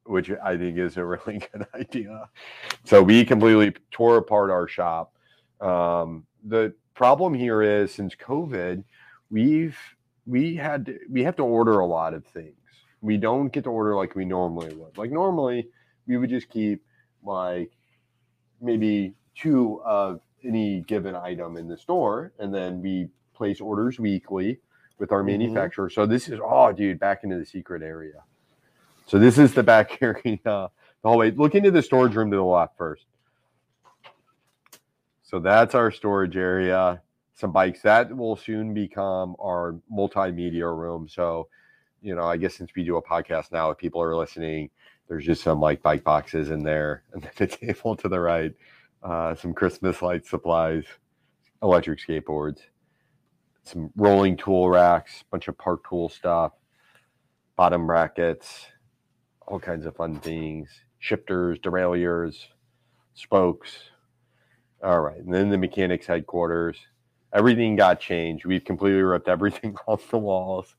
[0.04, 2.28] which I think is a really good idea.
[2.84, 5.12] So we completely tore apart our shop.
[5.60, 8.82] Um, the problem here is since COVID,
[9.30, 9.78] we've
[10.26, 12.54] we had to, we have to order a lot of things.
[13.00, 14.96] We don't get to order like we normally would.
[14.98, 15.68] Like normally,
[16.06, 16.82] we would just keep
[17.24, 17.70] like
[18.60, 24.58] maybe two of any given item in the store, and then we place orders weekly
[24.98, 25.26] with our Mhm.
[25.38, 25.88] manufacturer.
[25.88, 28.22] So this is oh, dude, back into the secret area.
[29.10, 30.70] So this is the back area, the
[31.02, 31.32] hallway.
[31.32, 33.06] Look into the storage room to the left first.
[35.22, 37.02] So that's our storage area
[37.40, 41.08] some bikes that will soon become our multimedia room.
[41.08, 41.48] So,
[42.02, 44.68] you know, I guess since we do a podcast now, if people are listening,
[45.08, 48.52] there's just some like bike boxes in there, and then the table to the right,
[49.02, 50.84] uh, some Christmas light supplies,
[51.62, 52.58] electric skateboards,
[53.64, 56.52] some rolling tool racks, bunch of park tool stuff,
[57.56, 58.66] bottom brackets,
[59.50, 62.48] all kinds of fun things, shifters, derailleurs,
[63.14, 63.76] spokes.
[64.82, 66.78] All right, and then the mechanics headquarters
[67.32, 68.44] everything got changed.
[68.44, 70.74] We've completely ripped everything off the walls,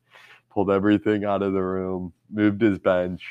[0.50, 3.24] pulled everything out of the room, moved his bench.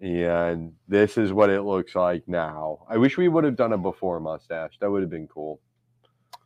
[0.00, 2.80] And this is what it looks like now.
[2.88, 4.72] I wish we would have done it before mustache.
[4.80, 5.60] That would have been cool.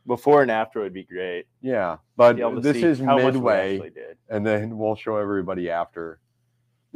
[0.05, 1.47] Before and after would be great.
[1.61, 3.91] Yeah, but this is how much we midway,
[4.29, 6.19] and then we'll show everybody after.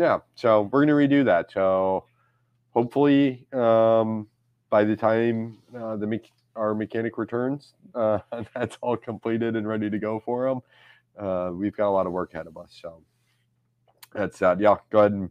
[0.01, 1.51] Yeah, so we're gonna redo that.
[1.51, 2.05] So
[2.71, 4.27] hopefully, um,
[4.71, 8.17] by the time uh, the mech- our mechanic returns, uh,
[8.55, 10.61] that's all completed and ready to go for him.
[11.19, 12.75] Uh, we've got a lot of work ahead of us.
[12.81, 13.03] So
[14.11, 14.59] that's that.
[14.59, 15.29] Yeah, go ahead and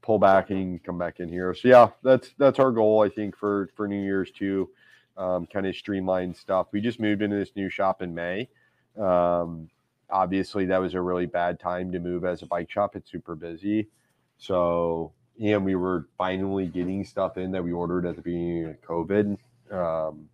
[0.00, 1.52] pull back and come back in here.
[1.52, 3.02] So yeah, that's that's our goal.
[3.02, 4.70] I think for for New Year's too.
[5.18, 6.68] Um, kind of streamline stuff.
[6.72, 8.48] We just moved into this new shop in May.
[8.96, 9.68] Um,
[10.10, 12.96] obviously, that was a really bad time to move as a bike shop.
[12.96, 13.88] It's super busy.
[14.38, 18.80] So, and we were finally getting stuff in that we ordered at the beginning of
[18.82, 19.38] COVID.
[19.70, 20.28] Um,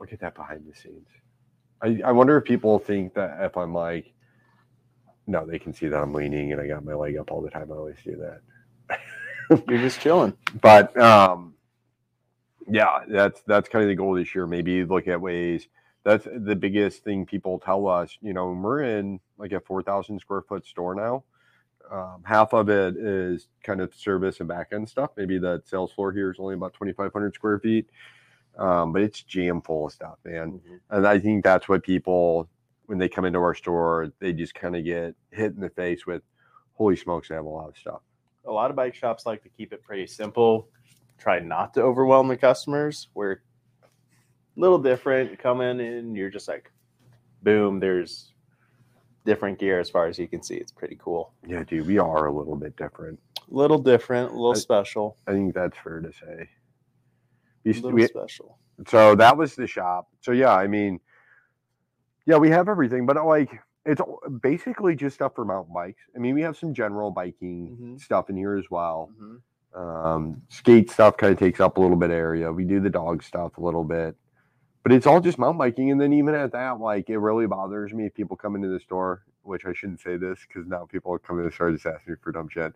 [0.00, 1.08] look at that behind the scenes.
[1.82, 4.12] I, I wonder if people think that if I'm like,
[5.26, 7.50] no, they can see that I'm leaning and I got my leg up all the
[7.50, 7.70] time.
[7.70, 9.60] I always do that.
[9.68, 10.34] You're just chilling.
[10.60, 11.54] but um,
[12.68, 14.46] yeah, that's that's kind of the goal this year.
[14.46, 15.68] Maybe look at ways
[16.08, 18.16] that's the biggest thing people tell us.
[18.22, 21.24] You know, we're in like a four thousand square foot store now.
[21.90, 25.10] Um, half of it is kind of service and back end stuff.
[25.16, 27.88] Maybe the sales floor here is only about 2,500 square feet,
[28.58, 30.60] um, but it's jam full of stuff, man.
[30.60, 30.80] Mhm.
[30.90, 32.48] And I think that's what people,
[32.86, 36.06] when they come into our store, they just kind of get hit in the face
[36.06, 36.22] with,
[36.74, 38.02] holy smokes, they have a lot of stuff.
[38.44, 40.68] A lot of bike shops like to keep it pretty simple.
[41.16, 43.08] Try not to overwhelm the customers.
[43.14, 43.38] We're a
[44.58, 45.30] little different.
[45.30, 46.70] You come in and you're just like,
[47.42, 48.32] boom, there's
[49.24, 50.56] different gear as far as you can see.
[50.56, 51.32] It's pretty cool.
[51.46, 53.18] Yeah, dude, we are a little bit different.
[53.50, 55.16] A little different, a little I- special.
[55.26, 56.48] I think that's fair to say.
[57.64, 58.58] We, A little we, special.
[58.86, 60.08] so that was the shop.
[60.20, 61.00] So yeah, I mean,
[62.26, 64.00] yeah, we have everything, but like it's
[64.42, 66.02] basically just stuff for mountain bikes.
[66.14, 68.00] I mean, we have some general biking Mhm.
[68.00, 69.10] stuff in here as well.
[69.20, 69.40] Mhm.
[69.74, 72.50] Um, skate stuff kind of takes up a little bit of area.
[72.52, 74.16] We do the dog stuff a little bit,
[74.82, 75.90] but it's all just mountain biking.
[75.90, 78.80] And then even at that, like it really bothers me if people come into the
[78.80, 82.12] store, which I shouldn't say this because now people come in the store just asking
[82.14, 82.72] me for dumb shit.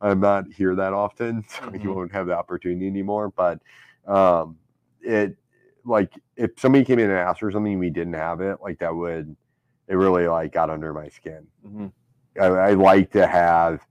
[0.00, 1.94] I'm not here that often, so you Mhm.
[1.94, 3.30] won't have the opportunity anymore.
[3.30, 3.60] But
[4.06, 4.58] um,
[5.00, 5.36] it
[5.84, 8.94] like if somebody came in and asked for something we didn't have it, like that
[8.94, 9.34] would
[9.88, 11.46] it really like got under my skin.
[11.66, 11.92] Mhm.
[12.40, 13.86] I, I like to have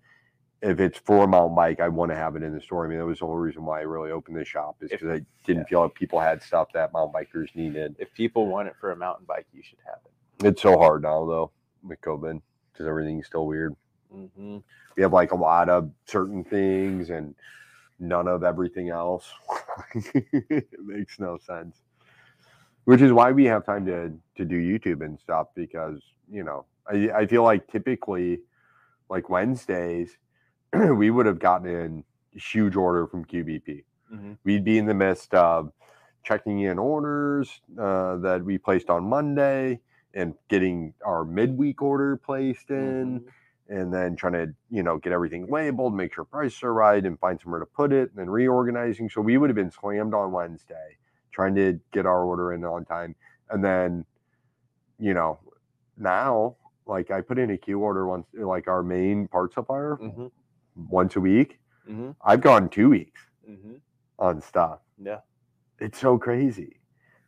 [0.63, 2.85] if it's for a mountain bike, I want to have it in the store.
[2.85, 5.09] I mean, that was the whole reason why I really opened the shop is because
[5.09, 5.67] I didn't yeah.
[5.67, 7.95] feel like people had stuff that mountain bikers needed.
[7.99, 10.47] If people want it for a mountain bike, you should have it.
[10.47, 11.51] It's so hard now though
[11.83, 12.41] with COVID
[12.71, 13.75] because everything's still weird.
[14.09, 14.59] hmm
[14.95, 17.35] We have like a lot of certain things and
[17.99, 19.29] none of everything else.
[20.13, 21.81] it makes no sense.
[22.85, 26.01] Which is why we have time to to do YouTube and stuff because
[26.31, 28.39] you know I I feel like typically
[29.09, 30.17] like Wednesdays
[30.95, 33.83] we would have gotten in huge order from QBP.
[34.09, 35.71] hmm We'd be in the midst of
[36.23, 39.79] checking in orders uh, that we placed on Monday
[40.13, 43.75] and getting our midweek order placed in Mm-hmm.
[43.79, 47.17] and then trying to you know get everything labeled make sure prices are right and
[47.19, 50.31] find somewhere to put it and then reorganizing so we would have been slammed on
[50.33, 50.97] wednesday
[51.31, 53.15] trying to get our order in on time
[53.49, 54.05] and then
[54.99, 55.39] you know
[55.97, 56.55] now
[56.85, 60.27] like i put in a queue order once like our main part supplier hmm
[60.75, 61.59] once a week.
[61.87, 63.75] Hmm i've gone two weeks hmm
[64.19, 64.79] on stuff.
[65.03, 65.19] Yeah.
[65.79, 66.79] it's so crazy.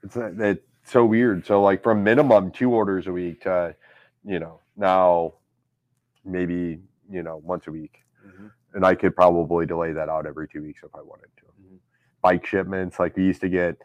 [0.03, 1.45] It's that it's so weird.
[1.45, 3.75] So like from minimum two orders a week to
[4.23, 5.33] you know now
[6.23, 6.79] maybe
[7.09, 8.03] you know once a week.
[8.23, 11.43] Hmm and i could probably delay that out every two weeks if i wanted to.
[11.45, 11.77] Mhm.
[12.21, 13.77] bike shipments like we used to get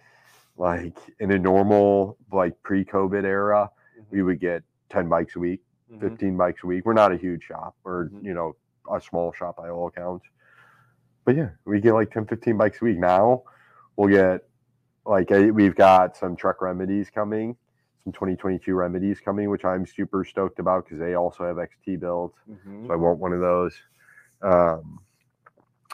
[0.57, 3.71] like in a normal like pre-covid era
[4.11, 6.01] we would get 10 bikes a week Mhm.
[6.01, 6.85] 15 bikes a week.
[6.85, 8.25] We're not a huge shop or Mhm.
[8.25, 8.57] you know
[8.97, 10.27] a small shop by all accounts
[11.25, 13.43] but yeah we get like 10 15 bikes a week now
[13.97, 14.43] we'll get
[15.07, 17.57] like we've got some Trek remedies coming
[18.05, 22.35] some 2022 remedies coming which i'm super stoked about because they also have xt builds
[22.51, 22.87] Mhm.
[22.87, 23.75] so i want one of those
[24.43, 24.99] um,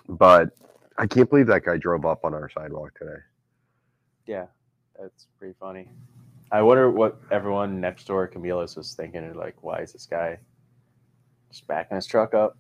[0.09, 0.51] but
[0.99, 3.21] i can't believe that guy drove up on our sidewalk today
[4.27, 4.47] Yeah,
[4.99, 5.89] that's pretty funny.
[6.51, 9.35] I wonder what everyone next door at Camila's was thinking.
[9.35, 10.39] Like, why is this guy
[11.51, 12.57] just backing his truck up?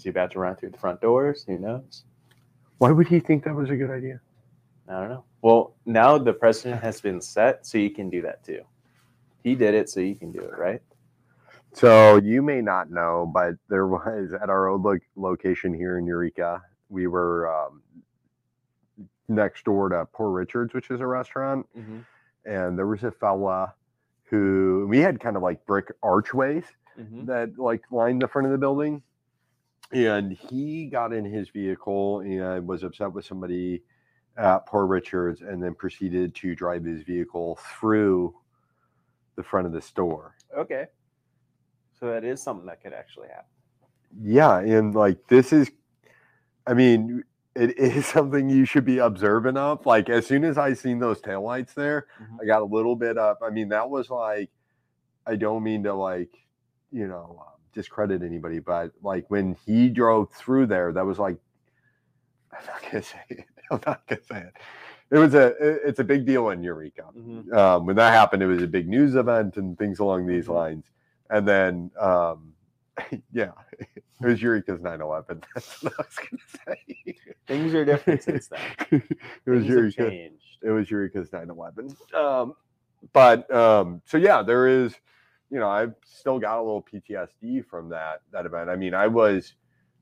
[0.00, 1.44] Is he about to run through the front doors?
[1.46, 2.04] Who knows?
[2.78, 4.18] why would he think that was a good idea
[4.88, 5.24] I don't know.
[5.42, 8.62] Well, now the precedent has been set, so you can do that too.
[9.44, 10.80] He did it, so you can do it, right?
[11.74, 16.06] So you may not know, but there was at our old lo- location here in
[16.06, 17.82] Eureka, we were um,
[19.28, 21.98] next door to Poor Richards, which is a restaurant, Mm-hmm.
[22.46, 23.74] and there was a fella
[24.24, 26.64] who we had kind of like brick archways
[26.98, 27.26] Mm-hmm.
[27.26, 29.02] that like lined the front of the building,
[29.92, 33.82] and he got in his vehicle and was upset with somebody
[34.36, 38.34] at Poor Richards, and then proceeded to drive his vehicle through
[39.36, 40.36] the front of the store.
[40.56, 40.86] Okay.
[41.98, 43.44] So that is something that could actually happen.
[44.22, 45.70] yeah and like this is
[46.66, 47.22] i mean
[47.54, 51.20] it is something you should be observant of like as soon as i seen those
[51.20, 52.38] taillights there Mhm.
[52.42, 54.50] i got a little bit up i mean that was like
[55.26, 56.36] i don't mean to like
[56.90, 61.36] you know discredit anybody but like when he drove through there that was like
[62.52, 64.54] i'm not gonna say it i'm not gonna say it
[65.10, 65.54] it was a
[65.86, 67.52] it's a big deal in eureka Mhm.
[67.52, 70.54] um, when that happened, it was a big news event and things along these Mhm.
[70.54, 70.84] lines.
[71.30, 72.52] And then, um,
[73.32, 73.50] yeah,
[73.80, 75.42] it was Eureka's 9 11.
[75.54, 77.16] That's what I was to say.
[77.48, 78.60] Things are different since then.
[78.92, 80.10] it was Things Eureka.
[80.10, 80.58] changed.
[80.62, 81.96] It was Eureka's 9 11.
[82.14, 82.54] Um,
[83.12, 84.94] but um, so, yeah, there is,
[85.50, 88.70] you know, I've still got a little PTSD from that that event.
[88.70, 89.54] I mean, I was,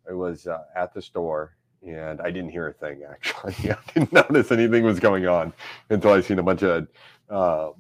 [0.09, 3.55] I was uh, at the store and I didn't hear a thing actually.
[3.71, 5.53] I didn't notice anything was going on
[5.91, 6.89] until I seen a bunch of
[7.31, 7.71] uh,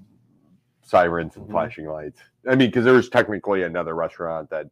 [0.82, 1.50] sirens and Mhm.
[1.50, 2.20] flashing lights.
[2.48, 4.66] I mean, because there was technically another restaurant that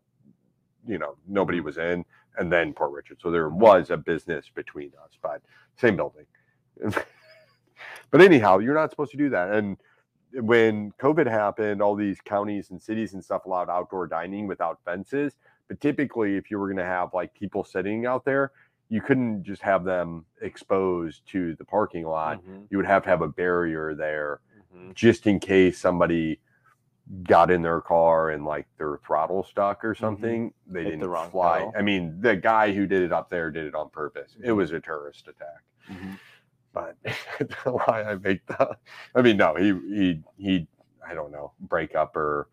[0.86, 2.04] you know nobody was in,
[2.38, 5.42] and then Poor Richard, so there was a business between us, but
[5.76, 6.26] same building.
[8.10, 9.50] but anyhow, you're not supposed to do that.
[9.52, 9.76] And
[10.40, 15.34] when COVID happened, all these counties and cities and stuff allowed outdoor dining without fences.
[15.68, 18.52] But typically, if you were going to have like people sitting out there,
[18.88, 22.38] you couldn't just have them exposed to the parking lot.
[22.44, 24.40] Mhm, You would have to have a barrier there
[24.74, 24.94] mhm.
[24.94, 26.38] just in case somebody
[27.24, 30.52] got in their car and like their throttle stuck or something.
[30.66, 30.86] They Mm-hmm.
[30.90, 31.58] Hit didn't wrong fly.
[31.58, 31.72] pedal.
[31.76, 34.36] I mean, the guy who did it up there did it on purpose.
[34.42, 34.56] It Mhm.
[34.56, 35.62] was a terrorist attack.
[36.76, 36.96] But
[37.64, 38.68] why I make that?
[39.14, 40.66] I mean, no, he he he.
[41.08, 42.48] I don't know, break up or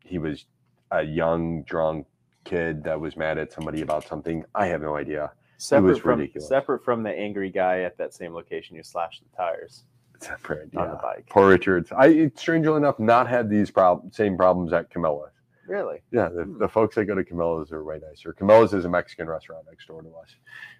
[0.00, 0.46] he was
[0.92, 2.06] a young drunk
[2.44, 4.44] kid that was mad at somebody about something.
[4.54, 5.32] I have no idea.
[5.58, 6.48] Separate was from ridiculous.
[6.48, 9.84] separate from the angry guy at that same location who slashed the tires
[10.20, 10.90] Separate, on yeah.
[10.92, 11.26] the bike.
[11.28, 11.90] Poor Richards.
[11.92, 15.32] I strangely enough not had these prob- same problems at Camilla's.
[15.66, 16.00] Really?
[16.12, 16.58] Yeah, the, Hmm.
[16.58, 18.32] the folks that go to Camilla's are way nicer.
[18.32, 20.36] Camilla's is a Mexican restaurant next door to us.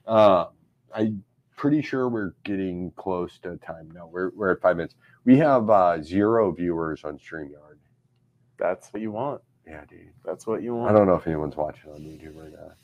[0.06, 0.46] Uh,
[0.94, 1.24] I'm
[1.56, 3.90] pretty sure we're getting close to time.
[3.94, 4.94] No, we're, we're at five minutes.
[5.24, 7.78] We have uh, zero viewers on StreamYard.
[8.58, 9.40] That's what you want.
[9.66, 10.10] Yeah, dude.
[10.24, 10.90] That's what you want.
[10.90, 12.76] I don't know if anyone's watching on YouTube or not.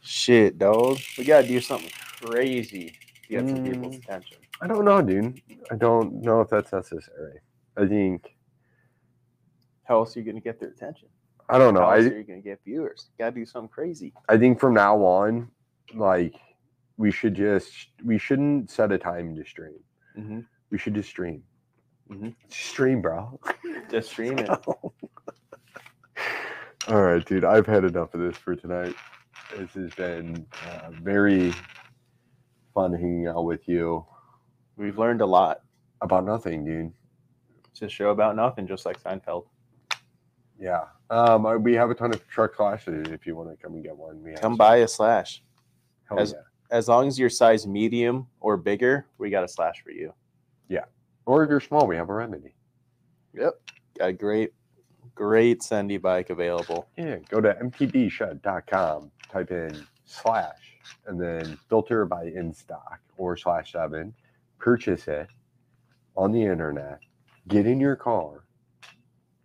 [0.00, 0.98] Shit, dog.
[1.16, 1.90] We gotta do something
[2.22, 2.88] crazy
[3.22, 4.04] to get some people's Mm.
[4.04, 4.38] attention.
[4.60, 5.40] I don't know, dude.
[5.70, 7.38] I don't know if that's necessary.
[7.76, 8.36] I think
[9.84, 11.08] How else are you gonna get their attention?
[11.48, 11.80] I don't know.
[11.80, 13.10] How else I are you gonna get viewers?
[13.18, 14.12] Gotta do something crazy.
[14.28, 15.50] I think from now on,
[15.94, 16.34] like
[16.96, 19.78] we should just we shouldn't set a time to stream.
[20.18, 20.40] Mm-hmm.
[20.70, 21.42] We should just stream.
[22.10, 22.34] Mhm.
[22.48, 23.38] Stream, bro.
[23.90, 24.48] Just stream it.
[26.88, 27.44] All right, dude.
[27.44, 28.94] I've had enough of this for tonight.
[29.56, 31.54] This has been uh, very
[32.74, 34.04] fun hanging out with you
[34.76, 35.60] We've learned a lot.
[36.00, 36.92] about nothing, dude.
[37.70, 39.44] It's a show about nothing, just like Seinfeld.
[40.58, 40.84] Yeah.
[41.10, 43.96] Um, we have a ton of Trek slashes if you want to come and get
[43.96, 44.22] one.
[44.22, 45.42] We Come by a slash.
[46.08, 46.38] Hell as- yeah.
[46.72, 50.12] As long as you're size medium or bigger, we got a slash for you.
[50.68, 50.86] Yeah.
[51.26, 52.54] Or if you're small, we have a remedy.
[53.34, 53.52] Yep.
[53.98, 54.52] Got a great,
[55.14, 56.88] great Sendy bike available.
[56.96, 63.72] Yeah, go to mtbshed.com, type in slash, and then filter by in stock or slash
[63.72, 64.14] seven,
[64.58, 65.28] purchase it
[66.16, 67.00] on the internet,
[67.48, 68.44] get in your car,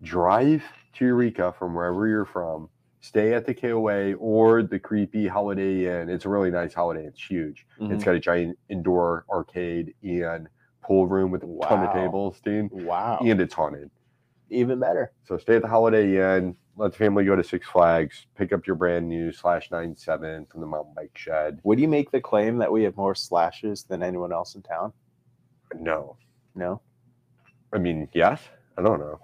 [0.02, 0.64] drive
[0.94, 2.70] to Eureka from wherever you're from,
[3.08, 6.10] stay at the KOA or the creepy Holiday Inn.
[6.10, 7.06] It's a really nice Holiday.
[7.06, 7.66] It's huge.
[7.80, 7.94] Mm-hmm.
[7.94, 10.48] It's got a giant indoor arcade and
[10.84, 12.70] pool room with a ton of tables, dude.
[12.72, 13.20] Wow.
[13.24, 13.90] And it's haunted.
[14.50, 15.12] Even better.
[15.26, 16.56] So stay at the Holiday Inn.
[16.76, 18.28] Let the family go to Six Flags.
[18.38, 21.60] Pick up your brand new slash nine seven from the mountain bike shed.
[21.64, 24.94] Would you make the claim that we have more slashes than anyone else in town?
[25.76, 26.18] No,
[26.56, 26.82] No.
[27.74, 28.42] I mean yes.
[28.78, 29.20] I don't know.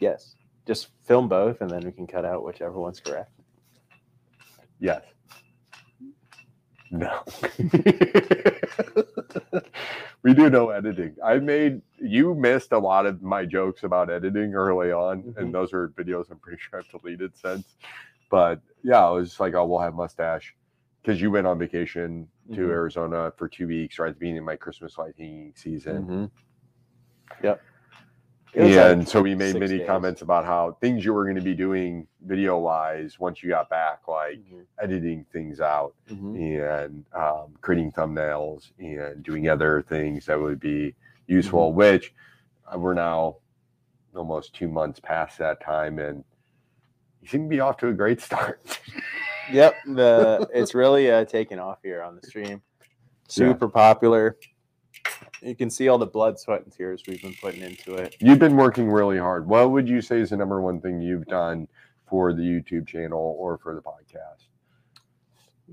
[0.00, 0.34] Yes.
[0.66, 3.32] Just film both, and then we can cut out whichever one's correct.
[4.78, 5.02] Yes.
[6.92, 7.22] No.
[10.22, 11.14] we do no editing.
[11.24, 15.36] I made you missed a lot of my jokes about editing early on, Mhm.
[15.36, 17.76] and those are videos I'm pretty sure I've deleted since.
[18.30, 20.54] But yeah, I was just like, oh, we'll have mustache
[21.02, 22.70] because you went on vacation to Mhm.
[22.70, 26.02] Arizona for two weeks right beginning of my Christmas light hanging season.
[26.02, 27.44] Mm-hmm.
[27.44, 27.62] Yep.
[28.54, 29.86] And like so we made many days.
[29.86, 33.68] comments about how things you were going to be doing video wise once you got
[33.70, 34.64] back, like Mhm.
[34.80, 36.36] editing things out Mhm.
[36.82, 40.94] and um, creating thumbnails and doing other things that would be
[41.26, 42.12] useful, which
[42.72, 43.36] uh, we're now
[44.16, 46.24] almost two months past that time and
[47.22, 48.80] you seem to be off to a great start.
[49.52, 49.74] Yep.
[49.94, 52.62] The it's really uh, taken off here on the stream.
[53.28, 54.36] Super popular.
[55.42, 58.16] You can see all the blood, sweat, and tears we've been putting into it.
[58.20, 59.48] You've been working really hard.
[59.48, 61.66] What would you say is the number one thing you've done
[62.08, 64.48] for the YouTube channel or for the podcast?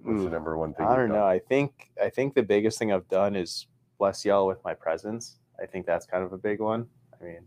[0.03, 0.85] What's the number one thing?
[0.85, 1.17] I you've don't done?
[1.17, 1.25] know.
[1.25, 3.67] I think I think the biggest thing I've done is
[3.97, 5.37] bless y'all with my presence.
[5.61, 6.87] I think that's kind of a big one.
[7.19, 7.41] I mean,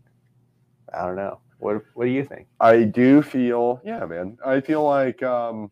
[0.93, 1.39] I don't know.
[1.59, 2.47] What What do you think?
[2.59, 4.37] I do feel, yeah, man.
[4.45, 5.71] I feel like, um,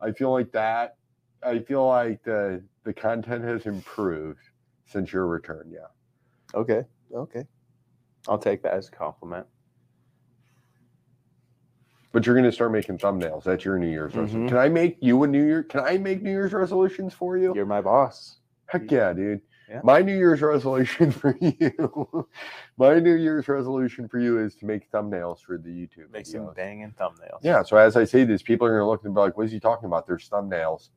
[0.00, 0.96] I feel like that.
[1.42, 4.49] I feel like the the content has improved
[4.90, 5.70] since your return.
[5.72, 5.86] Yeah.
[6.54, 6.84] Okay.
[7.14, 7.44] Okay.
[8.28, 9.46] I'll take that as a compliment.
[12.12, 13.44] But you're gonna start making thumbnails.
[13.44, 14.46] That's your New Year's resolution.
[14.46, 14.48] Mhm.
[14.48, 15.62] Can I make you a New Year?
[15.62, 17.54] Can I make New Year's resolutions for you?
[17.54, 18.40] You're my boss.
[18.66, 19.40] Heck yeah, dude.
[19.68, 19.80] Yeah.
[19.84, 22.28] My New Year's resolution for you.
[22.76, 26.10] my New Year's resolution for you is to make thumbnails for the YouTube.
[26.10, 26.56] Make some videos.
[26.56, 27.38] banging thumbnails.
[27.42, 27.62] Yeah.
[27.62, 29.60] So as I say this, people are gonna look and be like, "What is he
[29.60, 30.90] talking about?" There's thumbnails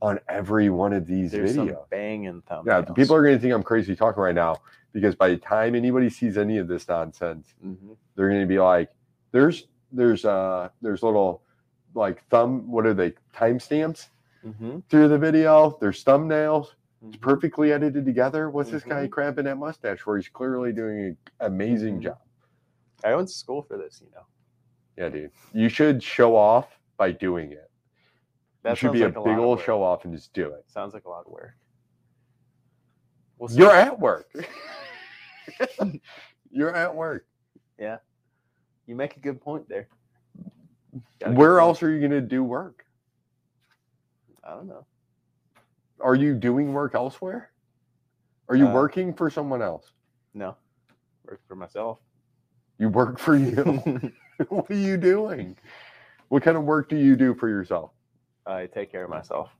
[0.00, 1.88] on every one of these There's videos.
[1.90, 2.66] banging thumbnails.
[2.66, 4.56] Yeah, people are going to think I'm crazy talking right now
[4.92, 7.96] because by the time anybody sees any of this nonsense, Mhm.
[8.14, 8.90] they're going to be like,
[9.32, 11.42] "There's, there's, uh, there's little
[11.94, 12.70] like thumb.
[12.70, 13.14] What are they?
[13.34, 14.08] Timestamps
[14.44, 14.84] Mhm.
[14.88, 15.76] through the video.
[15.80, 16.74] There's thumbnails.
[17.06, 17.20] It's Mhm.
[17.20, 18.50] perfectly edited together.
[18.50, 19.10] What's this guy Mhm.
[19.10, 20.16] cramping that mustache for?
[20.16, 22.02] He's clearly doing an amazing Mhm.
[22.02, 22.18] job.
[23.04, 24.22] I went to school for this, you know.
[24.96, 25.30] Yeah, dude.
[25.52, 27.67] You should show off by doing it.
[28.62, 30.64] That you should be like a big old show off and just do it.
[30.66, 31.54] Sounds like a lot of work.
[33.38, 33.50] We'll.
[33.52, 34.30] You're at work.
[36.50, 37.26] You're at work.
[37.78, 37.98] Yeah.
[38.86, 39.88] You make a good point there.
[41.20, 42.84] Got a good Where else are you going to do work?
[44.42, 44.86] I don't know.
[46.00, 47.50] Are you doing work elsewhere?
[48.48, 49.92] Are you Uh, working for someone else?
[50.34, 50.56] No,
[51.24, 51.98] work for myself.
[52.78, 54.12] You work for you.
[54.48, 55.56] what are you doing?
[56.28, 57.90] What kind of work do you do for yourself?
[58.48, 59.50] I take care of myself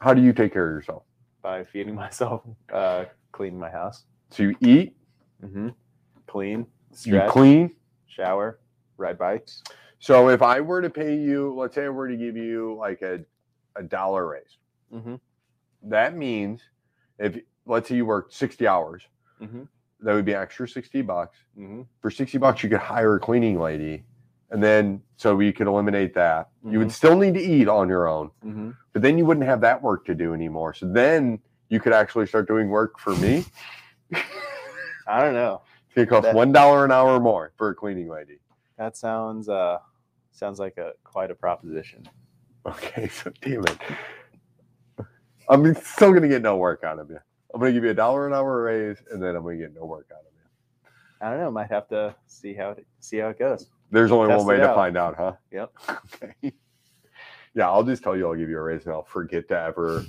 [0.00, 1.02] How do you take care of yourself?
[1.42, 2.42] by feeding myself,
[2.72, 4.96] uh, cleaning my house, So you eat,
[5.44, 5.68] mm-hmm.
[6.26, 6.66] clean,
[7.02, 7.70] you clean.
[8.06, 8.60] shower,
[8.96, 9.62] ride bikes.
[9.98, 13.02] So if I were to pay you, let's say I were to give you like
[13.02, 13.20] a,
[13.76, 14.56] a dollar raise,
[14.94, 15.16] Mm-hmm.
[15.90, 16.60] that means
[17.18, 19.02] if let's say you worked 60 hours,
[19.42, 19.62] Mm-hmm.
[20.00, 21.36] that would be an extra 60 bucks.
[21.58, 21.82] Mm-hmm.
[22.00, 24.04] For 60 bucks, you could hire a cleaning lady.
[24.50, 26.48] And then so we could eliminate that.
[26.68, 26.92] You would Mhm.
[26.92, 28.70] still need to eat on your own, Mm-hmm.
[28.92, 30.74] but then you wouldn't have that work to do anymore.
[30.74, 33.44] So then you could actually start doing work for me.
[35.06, 35.62] I don't know.
[35.86, 38.38] It's gonna cost That- one dollar an hour more for a cleaning lady.
[38.78, 39.78] That sounds uh
[40.30, 42.08] sounds like a quite a proposition.
[42.66, 43.78] Okay, so damn it.
[45.48, 47.18] I'm still gonna get no work out of you.
[47.52, 49.84] I'm gonna give you a dollar an hour raise, and then I'm gonna get no
[49.84, 50.90] work out of you.
[51.20, 51.50] I don't know.
[51.50, 53.68] Might have to see how it see how it goes.
[53.94, 54.74] There's only Test one way to out.
[54.74, 55.32] find out, huh?
[55.52, 55.72] Yep.
[56.22, 56.52] Okay.
[57.54, 60.04] Yeah, I'll just tell you I'll give you a raise, and I'll forget to ever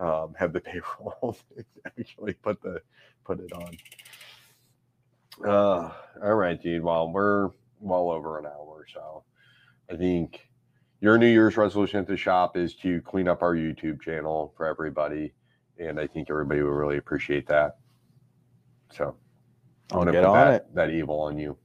[0.00, 1.36] um, have the payroll
[1.86, 2.80] actually put the
[3.24, 3.78] put it on.
[5.48, 6.82] Uh, all right, dude.
[6.82, 9.22] Well, we're well over an hour, so
[9.88, 10.48] I think
[11.00, 14.66] your New Year's resolution at the shop is to clean up our YouTube channel for
[14.66, 15.32] everybody,
[15.78, 17.76] and I think everybody will really appreciate that.
[18.92, 19.14] So
[19.92, 20.74] I'm I'll gonna put on that, it.
[20.74, 21.56] that evil on you.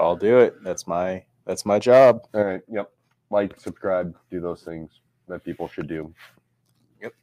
[0.00, 0.62] I'll do it.
[0.64, 2.22] That's my that's my job.
[2.34, 2.62] All right.
[2.68, 2.90] Yep.
[3.30, 4.90] Like, subscribe, do those things
[5.28, 6.12] that people should do.
[7.00, 7.14] Yep.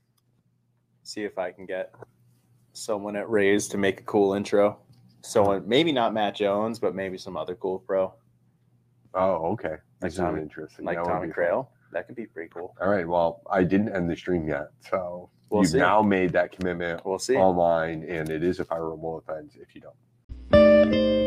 [1.04, 1.94] See if I can get
[2.74, 4.80] someone at Ray's to make a cool intro.
[5.22, 8.14] Someone maybe not Matt Jones, but maybe some other cool pro
[9.14, 9.70] Oh, okay.
[9.70, 10.86] Like This is Tommy- interesting.
[10.86, 11.34] like That Tommy fun.
[11.34, 11.72] Crail.
[11.92, 12.76] That could be pretty cool.
[12.82, 13.08] All right.
[13.08, 15.78] Well, I didn't end the stream yet, so We'll you've see.
[15.80, 17.36] now made that commitment We'll see.
[17.36, 21.27] online, and it is a fireable offense if you don't.